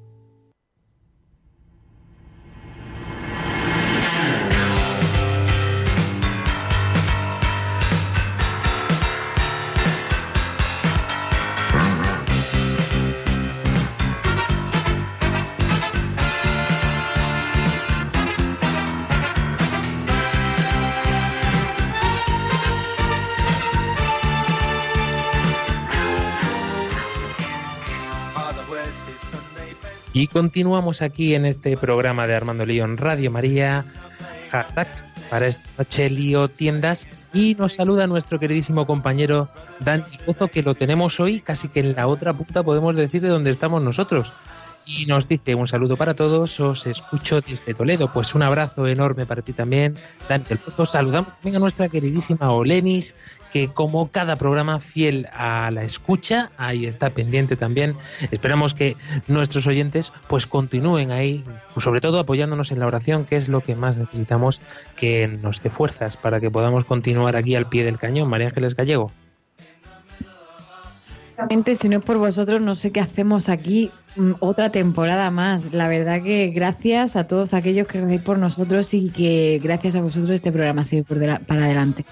[30.38, 33.84] Continuamos aquí en este programa de Armando en Radio María.
[34.48, 37.08] Hashtags para esta noche lío tiendas.
[37.32, 39.48] Y nos saluda nuestro queridísimo compañero
[39.80, 43.30] Dani Pozo que lo tenemos hoy casi que en la otra punta podemos decir de
[43.30, 44.32] donde estamos nosotros.
[44.86, 49.26] Y nos dice un saludo para todos, os escucho desde Toledo, pues un abrazo enorme
[49.26, 49.96] para ti también,
[50.28, 50.86] Dani Pozo.
[50.86, 53.16] Saludamos también a nuestra queridísima Olenis,
[53.52, 57.94] que como cada programa fiel a la escucha, ahí está pendiente también.
[58.30, 58.96] Esperamos que
[59.26, 61.44] nuestros oyentes pues continúen ahí,
[61.76, 64.60] sobre todo apoyándonos en la oración, que es lo que más necesitamos,
[64.96, 68.28] que nos dé fuerzas para que podamos continuar aquí al pie del cañón.
[68.28, 69.12] María Ángeles Gallego.
[71.38, 75.72] Realmente, si no es por vosotros, no sé qué hacemos aquí mm, otra temporada más.
[75.72, 80.00] La verdad que gracias a todos aquellos que recibís por nosotros y que gracias a
[80.00, 82.04] vosotros este programa sigue por para adelante.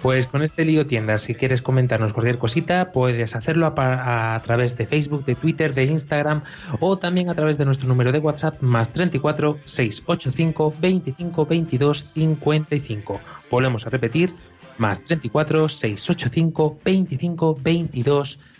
[0.00, 4.78] Pues con este lío tiendas, si quieres comentarnos cualquier cosita, puedes hacerlo a, a través
[4.78, 6.42] de Facebook, de Twitter, de Instagram
[6.80, 13.20] o también a través de nuestro número de WhatsApp más 34 685 25 22 55.
[13.50, 14.32] Volvemos a repetir,
[14.78, 18.59] más 34 685 25 22 55.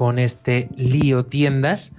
[0.00, 1.92] con este lío tiendas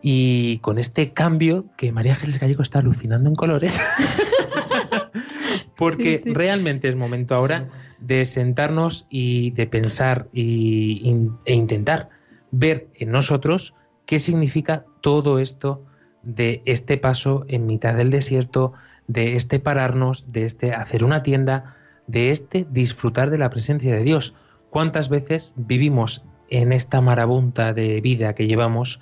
[0.00, 3.78] y con este cambio que María Ángeles Gallego está alucinando en colores.
[5.76, 6.32] Porque Sí, sí.
[6.32, 7.68] realmente es momento ahora
[8.00, 12.08] de sentarnos y de pensar y- e intentar
[12.52, 13.74] ver en nosotros
[14.06, 15.84] qué significa todo esto
[16.22, 18.72] de este paso en mitad del desierto,
[19.08, 21.76] de este pararnos, de este hacer una tienda,
[22.06, 24.32] de este disfrutar de la presencia de Dios.
[24.70, 26.22] ¿Cuántas veces vivimos
[26.52, 29.00] en esta marabunta de vida que llevamos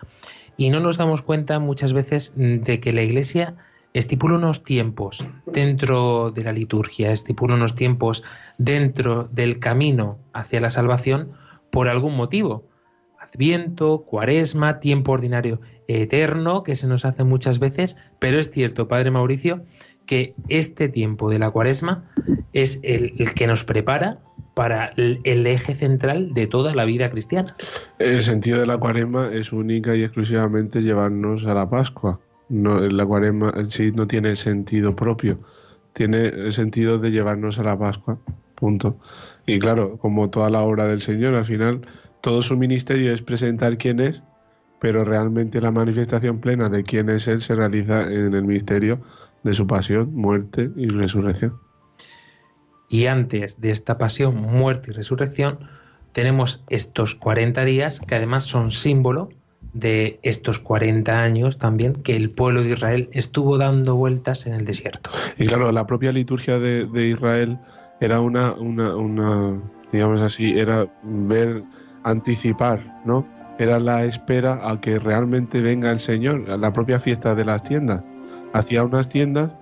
[0.57, 3.57] y no nos damos cuenta muchas veces de que la Iglesia
[3.93, 8.23] estipula unos tiempos dentro de la liturgia, estipula unos tiempos
[8.57, 11.33] dentro del camino hacia la salvación
[11.71, 12.69] por algún motivo?
[13.19, 19.11] Adviento, cuaresma, tiempo ordinario eterno, que se nos hace muchas veces, pero es cierto, Padre
[19.11, 19.65] Mauricio,
[20.07, 22.09] que este tiempo de la cuaresma
[22.53, 24.21] es el, el que nos prepara
[24.61, 27.57] para el, eje central de toda la vida cristiana.
[27.99, 32.21] El sentido de la cuaresma es única y exclusivamente llevarnos a la Pascua.
[32.51, 35.39] No, la cuaresma en sí no tiene sentido propio,
[35.95, 38.19] tiene el sentido de llevarnos a la Pascua,
[38.55, 38.99] punto.
[39.47, 41.81] Y claro, como toda la obra del Señor, al final
[42.21, 44.23] todo su ministerio es presentar quién es,
[44.79, 49.01] pero realmente la manifestación plena de quién es Él se realiza en el misterio
[49.43, 51.70] de su pasión, muerte y resurrección.
[52.91, 55.61] Y antes de esta pasión, muerte y resurrección,
[56.13, 59.31] tenemos estos 40 días que además son símbolo
[59.73, 64.65] de estos 40 años también que el pueblo de Israel estuvo dando vueltas en el
[64.65, 65.11] desierto.
[65.39, 67.59] Y claro, la propia liturgia de, Israel
[68.01, 69.63] era una, una, una,
[69.93, 71.63] digamos así, era ver,
[72.03, 73.25] anticipar, ¿no?
[73.61, 77.63] Era la espera a que realmente venga el Señor, a la propia fiesta de las
[77.63, 78.03] tiendas.
[78.53, 79.53] Hacía unas tiendas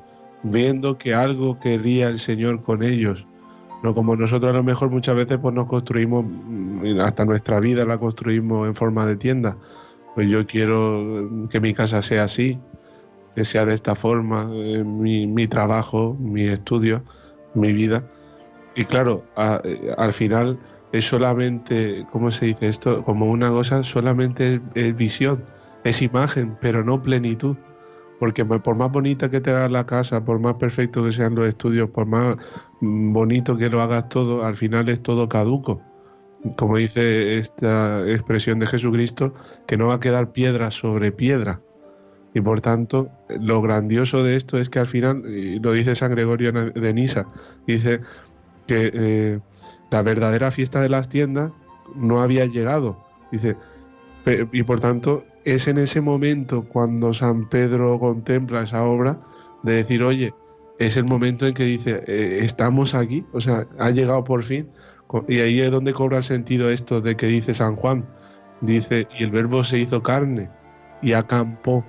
[0.42, 3.26] viendo que algo quería el Señor con ellos.
[3.82, 7.84] No como nosotros a lo mejor muchas veces pues nos construimos, mm, hasta nuestra vida
[7.84, 9.56] la construimos en forma de tienda.
[10.14, 12.58] Pues yo quiero que mi casa sea así,
[13.34, 17.02] que sea de esta forma, eh, mi, mi trabajo, mi estudio,
[17.54, 18.02] mi vida.
[18.74, 20.58] Y claro, eh, al final
[20.92, 23.04] es solamente, ¿cómo se dice esto?
[23.04, 25.44] Como una cosa, solamente es visión,
[25.84, 27.56] es imagen, pero no plenitud.
[28.18, 31.46] Porque por más bonita que te hagas la casa, por más perfecto que sean los
[31.46, 32.36] estudios, por más
[32.80, 35.80] mm, bonito que lo hagas todo, al final es todo caduco.
[36.56, 39.34] Como dice esta expresión de Jesucristo,
[39.66, 41.60] que no va a quedar piedra sobre piedra.
[42.34, 46.12] Y por tanto, lo grandioso de esto es que al final, y lo dice San
[46.12, 47.26] Gregorio de Nisa,
[47.66, 48.00] dice
[48.66, 49.40] que eh,
[49.90, 51.50] la verdadera fiesta de las tiendas
[51.96, 52.98] no había llegado.
[53.32, 53.56] Dice,
[54.52, 59.20] y por tanto, es en ese momento cuando San Pedro contempla esa obra
[59.62, 60.34] de decir, oye,
[60.78, 64.68] es el momento en que dice, eh, estamos aquí, o sea, ha llegado por fin.
[65.26, 68.04] Y ahí es donde cobra sentido esto de que dice San Juan.
[68.60, 70.50] Dice, y el verbo se hizo carne
[71.02, 71.84] y acampó,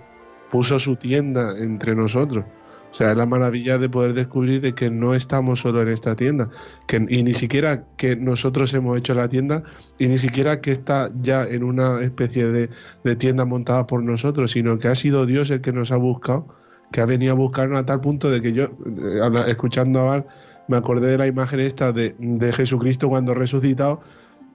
[0.50, 2.46] puso su tienda entre nosotros.
[2.92, 6.16] O sea, es la maravilla de poder descubrir de que no estamos solo en esta
[6.16, 6.50] tienda,
[6.88, 9.64] que, y ni siquiera que nosotros hemos hecho la tienda,
[10.00, 12.70] y ni siquiera que está ya en una especie de,
[13.04, 16.48] de tienda montada por nosotros, sino que ha sido Dios el que nos ha buscado,
[16.92, 20.28] que ha venido a buscarnos a tal punto de que yo, eh, escuchando a Val,
[20.68, 24.02] me acordé de la imagen esta de, de Jesucristo cuando resucitado,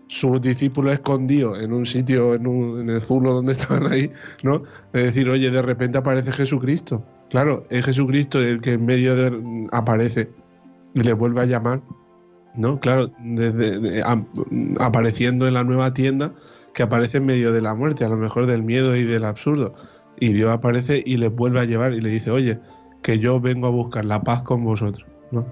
[0.09, 4.13] sus discípulos escondidos en un sitio, en, un- en el zulo donde estaban ahí,
[4.43, 4.63] ¿no?
[4.93, 7.05] Es decir, oye, de repente aparece Jesucristo.
[7.35, 10.31] Claro, es Jesucristo el que en medio de, aparece
[10.95, 11.81] y le vuelve a llamar,
[12.55, 12.79] ¿no?
[12.79, 14.05] Claro, desde,
[14.79, 16.33] apareciendo en la nueva tienda
[16.75, 19.75] que aparece en medio de la muerte, a lo mejor del miedo y del absurdo.
[20.21, 22.61] Y Dios aparece y les vuelve a llevar y le dice, oye,
[23.03, 25.45] que yo vengo a buscar la paz con vosotros, ¿no?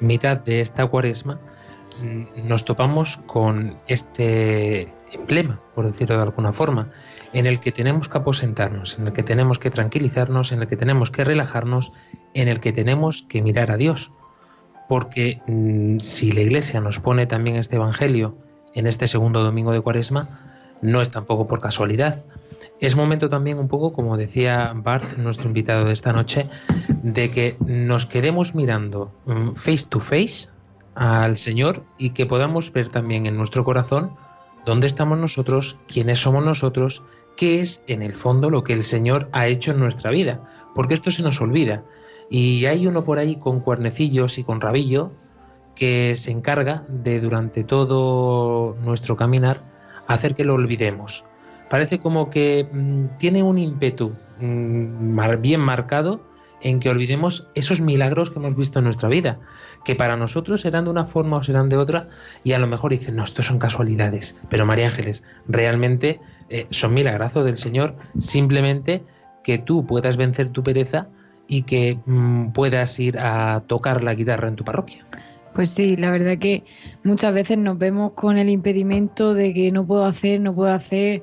[0.00, 1.40] En mitad de esta cuaresma
[2.00, 6.92] mm, nos topamos con este emblema, por decirlo de alguna forma,
[7.32, 10.76] en el que tenemos que aposentarnos, en el que tenemos que tranquilizarnos, en el que
[10.76, 11.92] tenemos que relajarnos,
[12.34, 14.10] en el que tenemos que mirar a Dios.
[14.88, 18.36] Porque mm, si la Iglesia nos pone también este Evangelio
[18.74, 22.24] en este segundo domingo de cuaresma, no es tampoco por casualidad.
[22.80, 26.48] Es momento también un poco, como decía Bart, nuestro invitado de esta noche,
[27.02, 30.48] de que nos quedemos mirando mm, face to face
[30.94, 34.12] al Señor y que podamos ver también en nuestro corazón
[34.66, 37.02] dónde estamos nosotros, quiénes somos nosotros,
[37.36, 40.42] qué es en el fondo lo que el Señor ha hecho en nuestra vida,
[40.74, 41.84] porque esto se nos olvida.
[42.28, 45.12] Y hay uno por ahí con cuernecillos y con rabillo
[45.76, 49.62] que se encarga de durante todo nuestro caminar
[50.08, 51.24] hacer que lo olvidemos.
[51.70, 56.22] Parece como que mm, tiene un ímpetu mm, bien marcado
[56.60, 59.38] en que olvidemos esos milagros que hemos visto en nuestra vida,
[59.86, 62.08] que para nosotros serán de una forma o serán de otra,
[62.42, 64.36] y a lo mejor dicen, no, esto son casualidades.
[64.50, 66.18] Pero María Ángeles, realmente
[66.50, 69.04] eh, son milagrazos del Señor, simplemente
[69.44, 71.06] que tú puedas vencer tu pereza
[71.46, 75.06] y que mm, puedas ir a tocar la guitarra en tu parroquia.
[75.54, 76.64] Pues sí, la verdad que
[77.04, 81.22] muchas veces nos vemos con el impedimento de que no puedo hacer, no puedo hacer.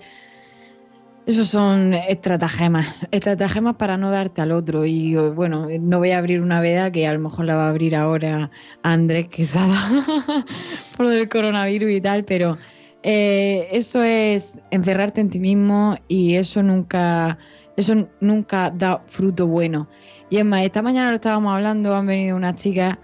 [1.26, 4.86] Esos son estratagemas, estratagemas para no darte al otro.
[4.86, 7.68] Y eh, bueno, no voy a abrir una veda que a lo mejor la va
[7.68, 8.52] a abrir ahora
[8.82, 10.06] Andrés Quesada
[10.98, 12.58] por lo del coronavirus y tal, pero
[13.04, 17.38] eh, eso es encerrarte en ti mismo y eso nunca,
[17.78, 19.88] eso nunca da fruto bueno.
[20.30, 22.98] Y es más, esta mañana lo estábamos hablando, han venido unas chicas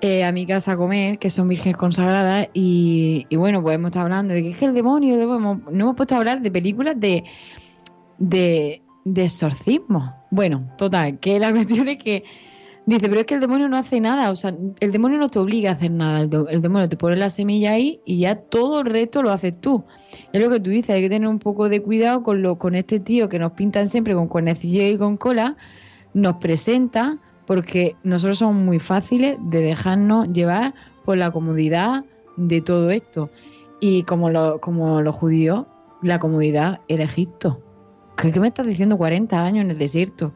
[0.00, 4.04] eh, a mi casa a comer, que son vírgenes consagradas, y, bueno, pues hemos estado
[4.04, 6.50] hablando de que es que el demonio, el demonio, no hemos puesto a hablar de
[6.50, 7.24] películas de,
[8.18, 10.14] de, de exorcismo.
[10.30, 12.24] Bueno, total, que la cuestión es que
[12.86, 15.38] dice, pero es que el demonio no hace nada, o sea, el demonio no te
[15.38, 18.86] obliga a hacer nada, el, demonio te pone la semilla ahí y ya todo el
[18.86, 19.84] resto lo haces tú.
[20.32, 22.74] Es lo que tú dices, hay que tener un poco de cuidado con, lo, con
[22.74, 25.56] este tío que nos pintan siempre con cuernecillo y con cola,
[26.14, 32.04] nos presenta porque nosotros somos muy fáciles de dejarnos llevar por la comodidad
[32.36, 33.30] de todo esto.
[33.80, 35.66] Y como, lo- como los judíos,
[36.02, 37.62] la comodidad era Egipto.
[38.16, 40.32] ¿Qué, qué me estás diciendo 40 años en el desierto?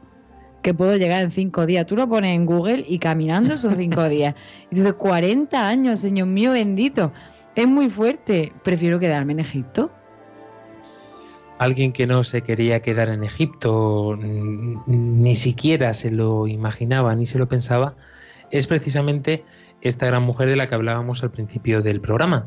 [0.63, 1.87] Que puedo llegar en 5 días.
[1.87, 4.35] Tú lo pones en Google y caminando son 5 días.
[4.71, 7.13] Y tú dices, 40 años, Señor mío bendito.
[7.55, 8.53] Es muy fuerte.
[8.63, 9.91] Prefiero quedarme en Egipto.
[11.59, 17.27] Alguien que no se quería quedar en Egipto, n- ni siquiera se lo imaginaba ni
[17.27, 17.97] se lo pensaba,
[18.51, 19.45] es precisamente
[19.83, 22.47] esta gran mujer de la que hablábamos al principio del programa.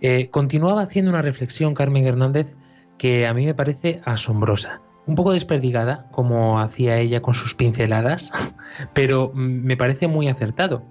[0.00, 2.56] Eh, continuaba haciendo una reflexión Carmen Hernández
[2.98, 8.32] que a mí me parece asombrosa, un poco desperdigada, como hacía ella con sus pinceladas,
[8.94, 10.82] pero mm, me parece muy acertado.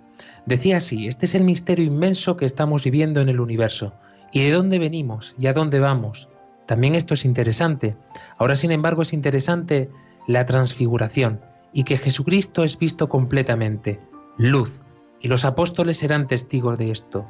[0.46, 3.94] Decía así, este es el misterio inmenso que estamos viviendo en el universo.
[4.32, 5.34] ¿Y de dónde venimos?
[5.38, 6.30] ¿Y a dónde vamos?
[6.66, 7.96] También esto es interesante.
[8.38, 9.90] Ahora, sin embargo, es interesante
[10.28, 11.42] la transfiguración
[11.74, 14.00] y que Jesucristo es visto completamente,
[14.38, 14.82] luz,
[15.20, 17.28] y los apóstoles serán testigos de esto.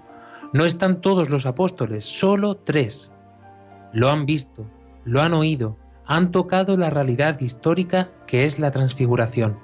[0.54, 3.12] No están todos los apóstoles, solo tres.
[3.94, 4.66] Lo han visto,
[5.06, 9.58] lo han oído, han tocado la realidad histórica que es la transfiguración.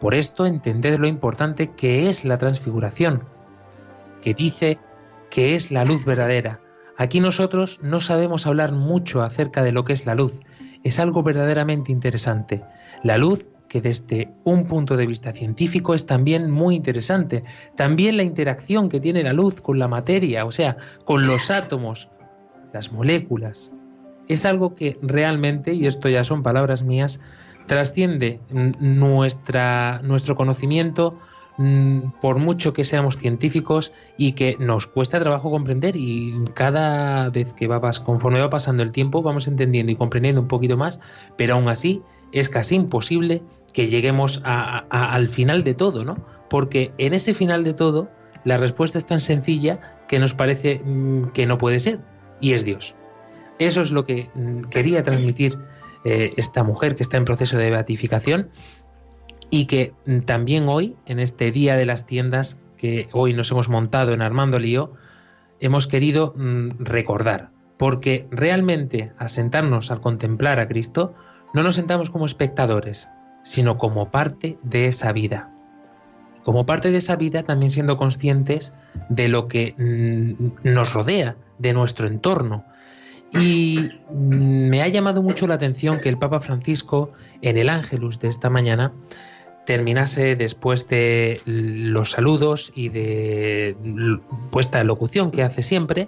[0.00, 3.24] Por esto entended lo importante que es la transfiguración,
[4.20, 4.78] que dice
[5.30, 6.60] que es la luz verdadera.
[6.96, 10.32] Aquí nosotros no sabemos hablar mucho acerca de lo que es la luz.
[10.84, 12.62] Es algo verdaderamente interesante.
[13.02, 17.42] La luz que desde un punto de vista científico es también muy interesante.
[17.74, 22.08] También la interacción que tiene la luz con la materia, o sea, con los átomos,
[22.74, 23.72] las moléculas.
[24.28, 27.20] Es algo que realmente, y esto ya son palabras mías,
[27.66, 31.18] trasciende nuestra, nuestro conocimiento
[32.20, 37.68] por mucho que seamos científicos y que nos cuesta trabajo comprender y cada vez que
[37.68, 40.98] va conforme va pasando el tiempo vamos entendiendo y comprendiendo un poquito más,
[41.36, 42.02] pero aún así
[42.32, 43.40] es casi imposible
[43.72, 46.16] que lleguemos a- al final de todo, ¿no?
[46.50, 48.10] Porque en ese final de todo
[48.44, 52.00] la respuesta es tan sencilla que nos parece mm, que no puede ser
[52.40, 52.94] y es Dios.
[53.58, 55.58] Eso es lo que mm, quería transmitir
[56.04, 58.50] eh, esta mujer que está en proceso de beatificación
[59.50, 63.68] y que mm, también hoy, en este Día de las Tiendas, que hoy nos hemos
[63.68, 64.92] montado en Armando Lío,
[65.60, 71.14] hemos querido mm, recordar, porque realmente al sentarnos al contemplar a Cristo,
[71.54, 73.08] no nos sentamos como espectadores,
[73.42, 75.50] sino como parte de esa vida.
[76.42, 78.74] Como parte de esa vida también siendo conscientes
[79.08, 79.74] de lo que
[80.62, 82.64] nos rodea, de nuestro entorno.
[83.32, 87.10] Y me ha llamado mucho la atención que el Papa Francisco,
[87.42, 88.92] en el Ángelus de esta mañana,
[89.66, 93.76] terminase después de los saludos y de
[94.50, 96.06] puesta locución que hace siempre,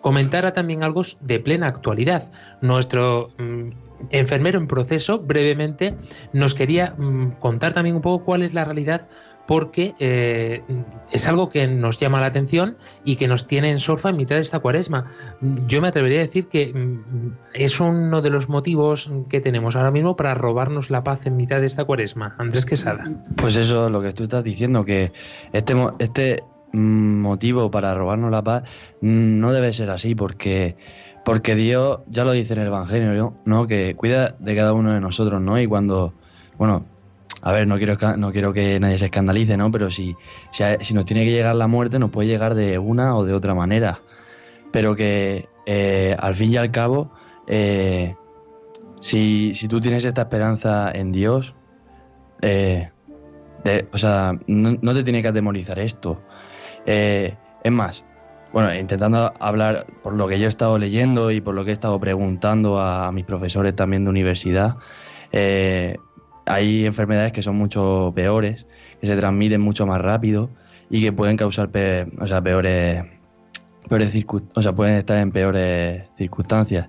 [0.00, 2.32] comentara también algo de plena actualidad.
[2.62, 3.70] Nuestro mm,
[4.10, 5.94] enfermero en proceso, brevemente,
[6.32, 9.08] nos quería mm, contar también un poco cuál es la realidad
[9.46, 10.62] porque eh,
[11.12, 14.36] es algo que nos llama la atención y que nos tiene en sorfa en mitad
[14.36, 15.06] de esta cuaresma.
[15.66, 19.90] Yo me atrevería a decir que mm, es uno de los motivos que tenemos ahora
[19.90, 22.34] mismo para robarnos la paz en mitad de esta cuaresma.
[22.38, 23.04] Andrés Quesada.
[23.36, 25.12] Pues eso, lo que tú estás diciendo, que
[25.52, 26.42] este, este
[26.72, 28.64] mm, motivo para robarnos la paz
[29.00, 30.76] mm, no debe ser así, porque,
[31.24, 33.34] porque Dios ya lo dice en el Evangelio.
[33.44, 33.66] ¿no?
[33.68, 35.60] Que cuida de cada uno de nosotros, ¿no?
[35.60, 36.14] Y cuando,
[36.58, 36.84] bueno,
[37.42, 39.70] a ver, no quiero, no quiero que nadie se escandalice, ¿no?
[39.70, 40.16] Pero si,
[40.50, 43.54] si, nos tiene que llegar la muerte, nos puede llegar de una o de otra
[43.54, 44.00] manera.
[44.72, 47.12] Pero que eh, al fin y al cabo,
[47.46, 48.14] eh,
[49.00, 51.54] si, si tú tienes esta esperanza en Dios,
[52.42, 52.90] eh,
[53.92, 56.22] o sea, no, te tiene que atemorizar esto.
[56.84, 58.04] Es más,
[58.52, 61.74] bueno, intentando hablar por lo que yo he estado leyendo y por lo que he
[61.74, 64.76] estado preguntando a, mis profesores también de universidad,
[66.46, 68.66] hay enfermedades que son mucho peores,
[69.00, 70.48] que se transmiten mucho más rápido
[70.88, 73.04] y que pueden causar pe- o sea, peores,
[73.88, 74.14] peores
[74.54, 76.88] o sea, pueden estar en peores circunstancias.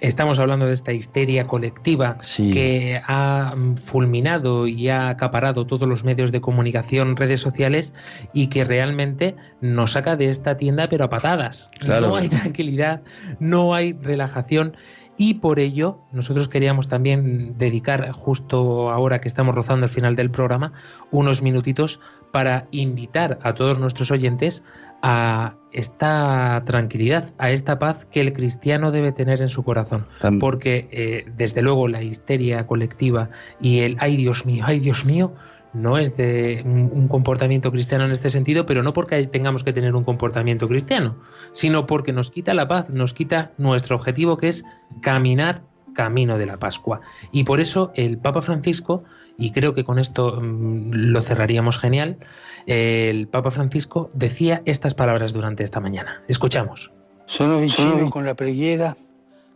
[0.00, 2.18] Estamos hablando de esta histeria colectiva
[2.52, 7.94] que ha fulminado y ha acaparado todos los medios de comunicación, redes sociales
[8.32, 11.70] y que realmente nos saca de esta tienda pero a patadas.
[11.78, 12.08] Claro.
[12.08, 13.02] No hay tranquilidad,
[13.38, 14.76] no hay relajación
[15.16, 20.30] y por ello nosotros queríamos también dedicar justo ahora que estamos rozando el final del
[20.30, 20.72] programa
[21.10, 22.00] unos minutitos
[22.30, 24.62] para invitar a todos nuestros oyentes
[25.02, 30.06] a esta tranquilidad, a esta paz que el cristiano debe tener en su corazón.
[30.38, 35.34] Porque eh, desde luego la histeria colectiva y el ay Dios mío, ay Dios mío,
[35.72, 39.94] no es de un, comportamiento cristiano en este sentido, pero no porque tengamos que tener
[39.94, 41.16] un comportamiento cristiano,
[41.52, 44.64] sino porque nos quita la paz, nos quita nuestro objetivo que es
[45.00, 45.62] caminar
[45.94, 47.00] camino de la Pascua.
[47.32, 49.04] Y por eso el Papa Francisco,
[49.36, 52.18] y creo que con esto mm, lo cerraríamos genial,
[52.66, 56.22] el Papa Francisco decía estas palabras durante esta mañana.
[56.28, 56.92] Escuchamos.
[57.26, 58.96] Sono vicino con la preghiera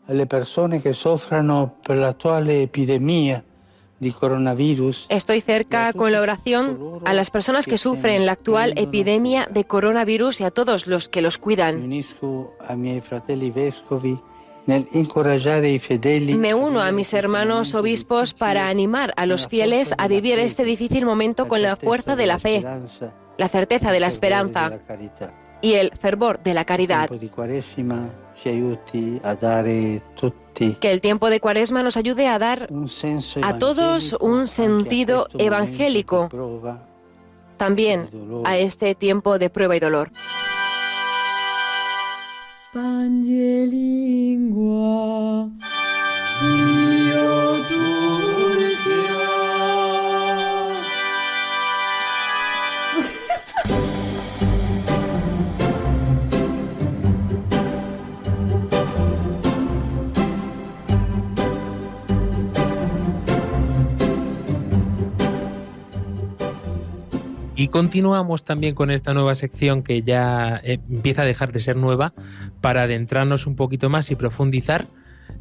[0.09, 3.45] alle persone che soffrono per l'attuale epidemia.
[5.09, 10.41] Estoy cerca con la oración a las personas que sufren la actual epidemia de coronavirus
[10.41, 11.89] y a todos los que los cuidan.
[16.37, 21.07] Me uno a mis hermanos obispos para animar a los fieles a vivir este difícil
[21.07, 22.65] momento con la fuerza de la fe,
[23.39, 24.79] la certeza de la esperanza
[25.63, 27.09] y el fervor de la caridad.
[30.57, 35.29] Que el tiempo de Cuaresma nos ayude a dar un senso a todos un sentido
[35.39, 36.29] evangélico
[37.57, 38.11] también
[38.45, 40.13] a este tiempo de prueba y dolor.
[42.73, 45.51] Pangelingua
[67.57, 71.77] Y continuamos también con esta nueva sección que ya eh, empieza a dejar de ser
[71.77, 72.13] nueva
[72.61, 74.87] para adentrarnos un poquito más y profundizar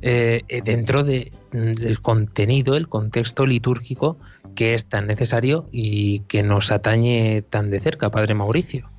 [0.01, 4.17] eh, eh, dentro de, mm, del contenido, el contexto litúrgico
[4.55, 8.89] que es tan necesario y que nos atañe tan de cerca, Padre Mauricio.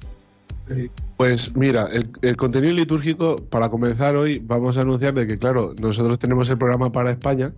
[1.16, 5.72] Pues mira, el, el contenido litúrgico, para comenzar hoy, vamos a anunciar de que, claro,
[5.80, 7.52] nosotros tenemos el programa para España,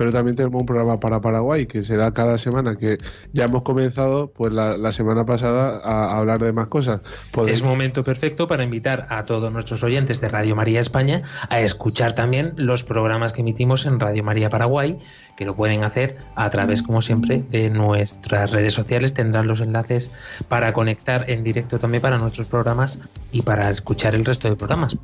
[0.00, 2.96] pero también tenemos un programa para Paraguay que se da cada semana, que
[3.34, 7.02] ya hemos comenzado pues la, semana pasada a, hablar de más cosas.
[7.46, 11.20] Es momento perfecto para invitar a todos nuestros oyentes de Radio María España
[11.50, 14.96] a escuchar también los programas que emitimos en Radio María Paraguay,
[15.36, 19.12] que lo pueden hacer a través, como siempre, de nuestras redes sociales.
[19.12, 20.10] Tendrán los enlaces
[20.48, 22.98] para conectar en directo también para nuestros programas
[23.32, 24.96] y para escuchar el resto de programas.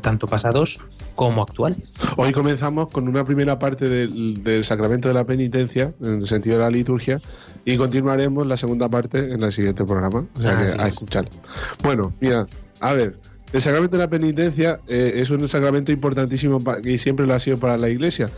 [0.00, 0.78] Tanto pasados
[1.14, 1.92] como actuales.
[2.16, 6.58] Hoy comenzamos con una primera parte del, del sacramento de la penitencia, en el sentido
[6.58, 7.20] de la liturgia,
[7.64, 10.26] y continuaremos la segunda parte en el siguiente programa.
[10.36, 10.94] O sea Así que a es.
[10.94, 11.28] escuchar.
[11.82, 12.46] Bueno, mira,
[12.80, 13.16] a ver,
[13.52, 17.56] el sacramento de la penitencia eh, es un sacramento importantísimo y siempre lo ha sido
[17.58, 18.30] para la Iglesia.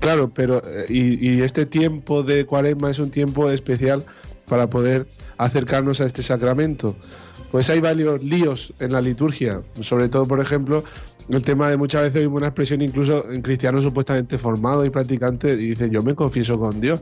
[0.00, 4.04] Claro, pero eh, y, y este tiempo de cuaresma es un tiempo especial
[4.46, 5.06] para poder
[5.38, 6.96] acercarnos a este sacramento.
[7.54, 10.82] Pues hay varios líos en la liturgia, sobre todo, por ejemplo,
[11.28, 15.56] el tema de muchas veces oímos una expresión incluso en cristianos supuestamente formados y practicantes
[15.60, 17.00] y dicen yo me confieso con Dios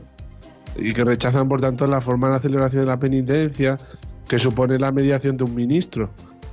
[0.75, 3.79] y que rechazan por tanto la forma de la celebración de la penitencia
[4.27, 6.11] que supone la mediación de un ministro.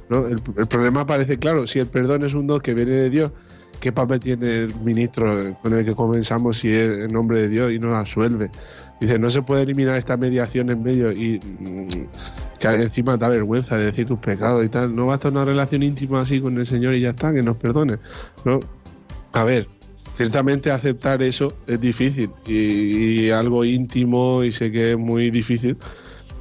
[0.08, 0.28] ¿no?
[0.28, 3.32] El, el problema parece claro, si el perdón es un don que viene de Dios,
[3.80, 7.70] ¿qué papel tiene el ministro con el que comenzamos si es en nombre de Dios
[7.70, 8.50] y nos absuelve?
[9.00, 12.06] Dice, no se puede eliminar esta mediación en medio y mm,
[12.58, 14.94] que encima da vergüenza de decir tus pecados y tal.
[14.94, 17.96] No basta una relación íntima así con el Señor y ya está, que nos perdone.
[18.44, 18.60] ¿no?
[19.32, 19.66] A ver,
[20.16, 25.78] ciertamente aceptar eso es difícil y, algo íntimo y sé que es muy difícil,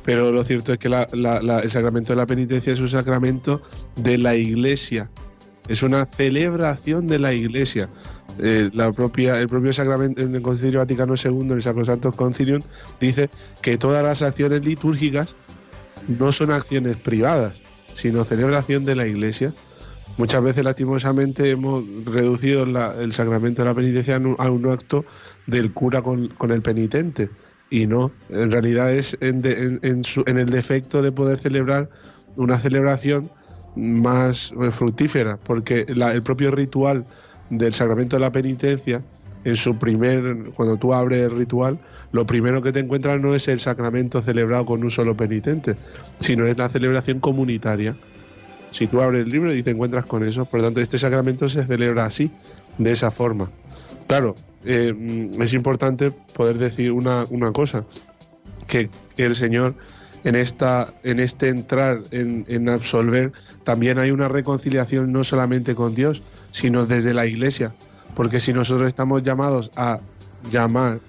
[0.04, 1.08] pero lo cierto es que la-
[1.64, 3.62] el sacramento de la penitencia es un sacramento
[3.96, 5.10] de la Iglesia,
[5.70, 7.88] es una celebración de la Iglesia.
[8.42, 12.62] Eh, la propia, el propio sacramento en el Concilio Vaticano II, en el Sacrosanto Concilium,
[13.00, 13.30] dice
[13.62, 15.36] que todas las acciones litúrgicas
[16.08, 17.60] no son acciones privadas,
[17.96, 19.52] sino celebración de la Iglesia.
[20.18, 25.06] Muchas veces, lastimosamente, hemos reducido la- el sacramento de la penitencia a un, acto
[25.48, 27.30] del cura con, con el penitente.
[27.70, 31.40] Y no, en realidad es en, de- en- en su- en el defecto de poder
[31.40, 31.90] celebrar
[32.36, 33.30] una celebración
[33.76, 37.06] más eh, fructífera, porque la- el propio ritual
[37.50, 39.02] del sacramento de la penitencia,
[39.44, 41.80] en su primer, cuando tú abres el ritual,
[42.12, 45.76] lo primero que te encuentras no es el sacramento celebrado con un solo penitente,
[46.20, 47.96] sino es la celebración comunitaria.
[48.72, 51.48] Si tú abres el libro y te encuentras con eso, por lo tanto, este sacramento
[51.48, 52.32] se celebra así,
[52.78, 53.50] de esa forma.
[54.08, 54.36] Claro,
[54.66, 54.94] eh,
[55.40, 57.86] es importante poder decir una, una cosa,
[58.68, 59.76] que el Señor
[60.24, 63.32] en esta en este entrar en, en absolver
[63.64, 66.22] también hay una reconciliación no solamente con Dios
[66.52, 67.74] sino desde la Iglesia.
[68.16, 70.00] Porque si nosotros estamos llamados a
[70.52, 71.00] llamar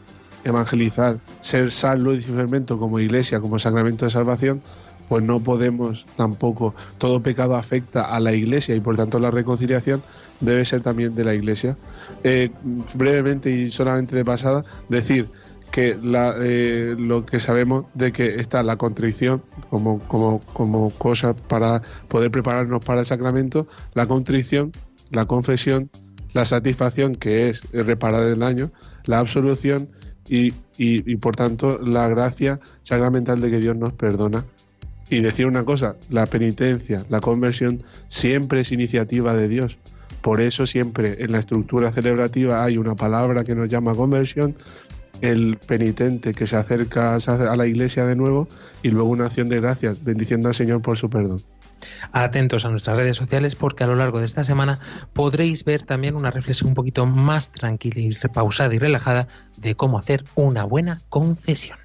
[0.43, 4.62] evangelizar ser sal luz y fermento como Iglesia como sacramento de salvación
[5.11, 6.72] pues no podemos tampoco.
[6.99, 10.01] Todo pecado afecta a la Iglesia y por tanto la reconciliación
[10.38, 11.76] debe ser también de la Iglesia.
[12.22, 12.51] Eh,
[12.95, 15.28] brevemente y solamente de pasada decir
[15.72, 21.34] que la, eh, lo que sabemos de que está la contrición como, como, como cosa
[21.34, 24.70] para poder prepararnos para el sacramento, la contrición,
[25.11, 25.91] la confesión,
[26.33, 28.71] la satisfacción que es reparar el daño,
[29.05, 29.89] la absolución
[30.29, 30.49] y,
[30.79, 34.45] y, y por tanto la gracia sacramental de que Dios nos perdona.
[35.09, 39.77] Y decir una cosa, la penitencia, la conversión siempre es iniciativa de Dios.
[40.23, 44.55] Por eso siempre en la estructura celebrativa hay una palabra que nos llama conversión,
[45.21, 48.49] el penitente que se acerca a la iglesia de nuevo
[48.83, 51.41] y luego una acción de gracias, bendiciendo al Señor por su perdón.
[52.12, 54.81] Atentos a nuestras redes sociales porque a lo largo de esta semana
[55.12, 59.99] podréis ver también una reflexión un poquito más tranquila y repausada y relajada de cómo
[59.99, 61.78] hacer una buena confesión.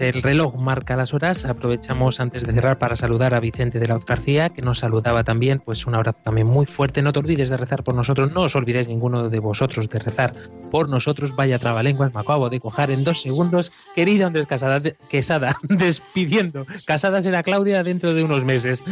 [0.00, 1.44] El reloj marca las horas.
[1.44, 5.60] Aprovechamos antes de cerrar para saludar a Vicente de la García, que nos saludaba también.
[5.64, 7.02] Pues un abrazo también muy fuerte.
[7.02, 8.30] No te olvides de rezar por nosotros.
[8.32, 10.32] No os olvidéis ninguno de vosotros de rezar
[10.70, 11.34] por nosotros.
[11.34, 13.72] Vaya trabalenguas, me acabo de cojar en dos segundos.
[13.94, 14.46] Querida Andrés
[15.08, 16.66] Quesada, despidiendo.
[16.86, 18.84] Casada será Claudia dentro de unos meses.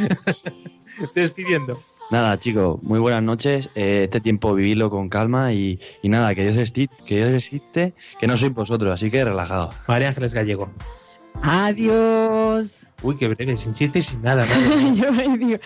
[1.15, 1.81] despidiendo.
[2.11, 3.69] Nada, chicos, muy buenas noches.
[3.75, 7.95] Eh, este tiempo vividlo con calma y, y nada, que Dios, existe, que Dios existe,
[8.21, 9.71] que no sois vosotros, así que relajado.
[9.89, 10.71] María Ángeles Gallego.
[11.43, 12.87] Adiós.
[13.03, 14.45] Uy, qué breve, sin chiste y sin nada.
[14.95, 15.59] yo me digo,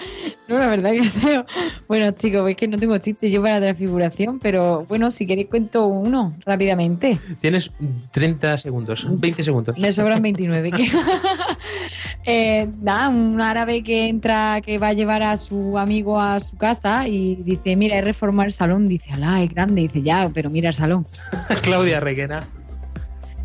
[0.49, 1.47] no, la verdad que feo.
[1.87, 5.49] Bueno, chicos, es que no tengo chiste yo para la transfiguración, pero bueno, si queréis
[5.49, 7.19] cuento uno rápidamente.
[7.41, 7.71] Tienes
[8.13, 9.79] 30 segundos, 20 segundos.
[9.79, 10.71] Me sobran 29.
[12.27, 16.57] Eh, nada, un árabe que entra, que va a llevar a su amigo a su
[16.57, 18.89] casa y dice, mira, he reformado el salón.
[18.89, 19.83] Dice, alá, es grande.
[19.83, 21.07] Dice, ya, pero mira el salón.
[21.63, 22.47] Claudia Reguera.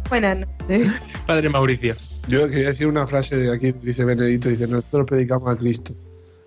[0.10, 0.92] Buenas noches.
[1.26, 1.96] Padre Mauricio.
[2.28, 5.94] Yo quería decir una frase de aquí, dice Benedito, dice, nosotros predicamos a Cristo,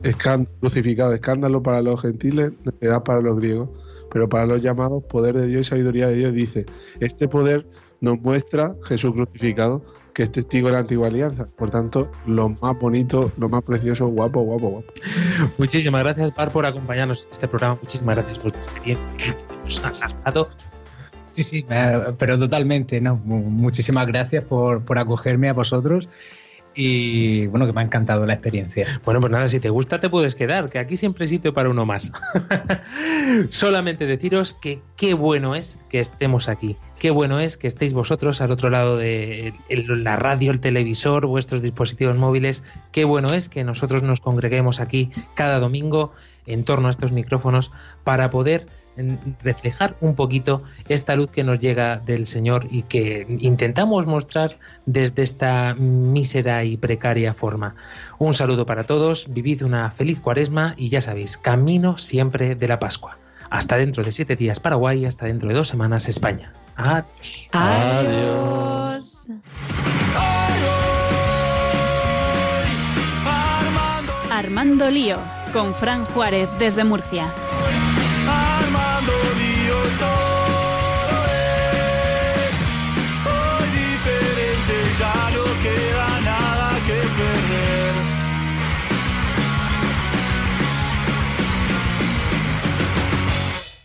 [0.02, 3.70] escándalo, crucificado, escándalo para los gentiles, necedad para los griegos,
[4.10, 6.66] pero para los llamados, poder de Dios y sabiduría de Dios, dice,
[6.98, 7.64] este poder
[8.00, 9.84] nos muestra Jesús crucificado,
[10.18, 14.08] que es testigo de la antigua alianza, por tanto, lo más bonito, lo más precioso,
[14.08, 14.92] guapo, guapo, guapo.
[15.58, 17.78] Muchísimas gracias, Par, por acompañarnos en este programa.
[17.80, 19.36] Muchísimas gracias por tu experiencia.
[19.62, 20.48] Nos has hablado.
[21.30, 23.14] Sí, sí, eh, pero totalmente, ¿no?
[23.24, 26.08] Mu- Muchísimas gracias por, por acogerme a vosotros
[26.80, 28.86] y bueno, que me ha encantado la experiencia.
[29.04, 31.68] Bueno, pues nada, si te gusta te puedes quedar, que aquí siempre hay sitio para
[31.68, 32.12] uno más.
[33.50, 38.40] Solamente deciros que qué bueno es que estemos aquí, qué bueno es que estéis vosotros
[38.40, 42.62] al otro lado de la radio, el televisor, vuestros dispositivos móviles,
[42.92, 46.12] qué bueno es que nosotros nos congreguemos aquí cada domingo
[46.46, 47.72] en torno a estos micrófonos
[48.04, 48.68] para poder
[48.98, 54.58] en- reflejar un poquito esta luz que nos llega del Señor y que intentamos mostrar
[54.86, 57.74] desde esta mísera y precaria forma.
[58.18, 62.78] Un saludo para todos, vivid una feliz cuaresma y ya sabéis, camino siempre de la
[62.78, 63.16] Pascua.
[63.50, 66.52] Hasta dentro de siete días Paraguay, hasta dentro de dos semanas España.
[66.76, 67.48] Adiós.
[67.52, 69.26] Adiós.
[74.30, 75.16] Armando Lío,
[75.52, 77.32] con Fran Juárez desde Murcia.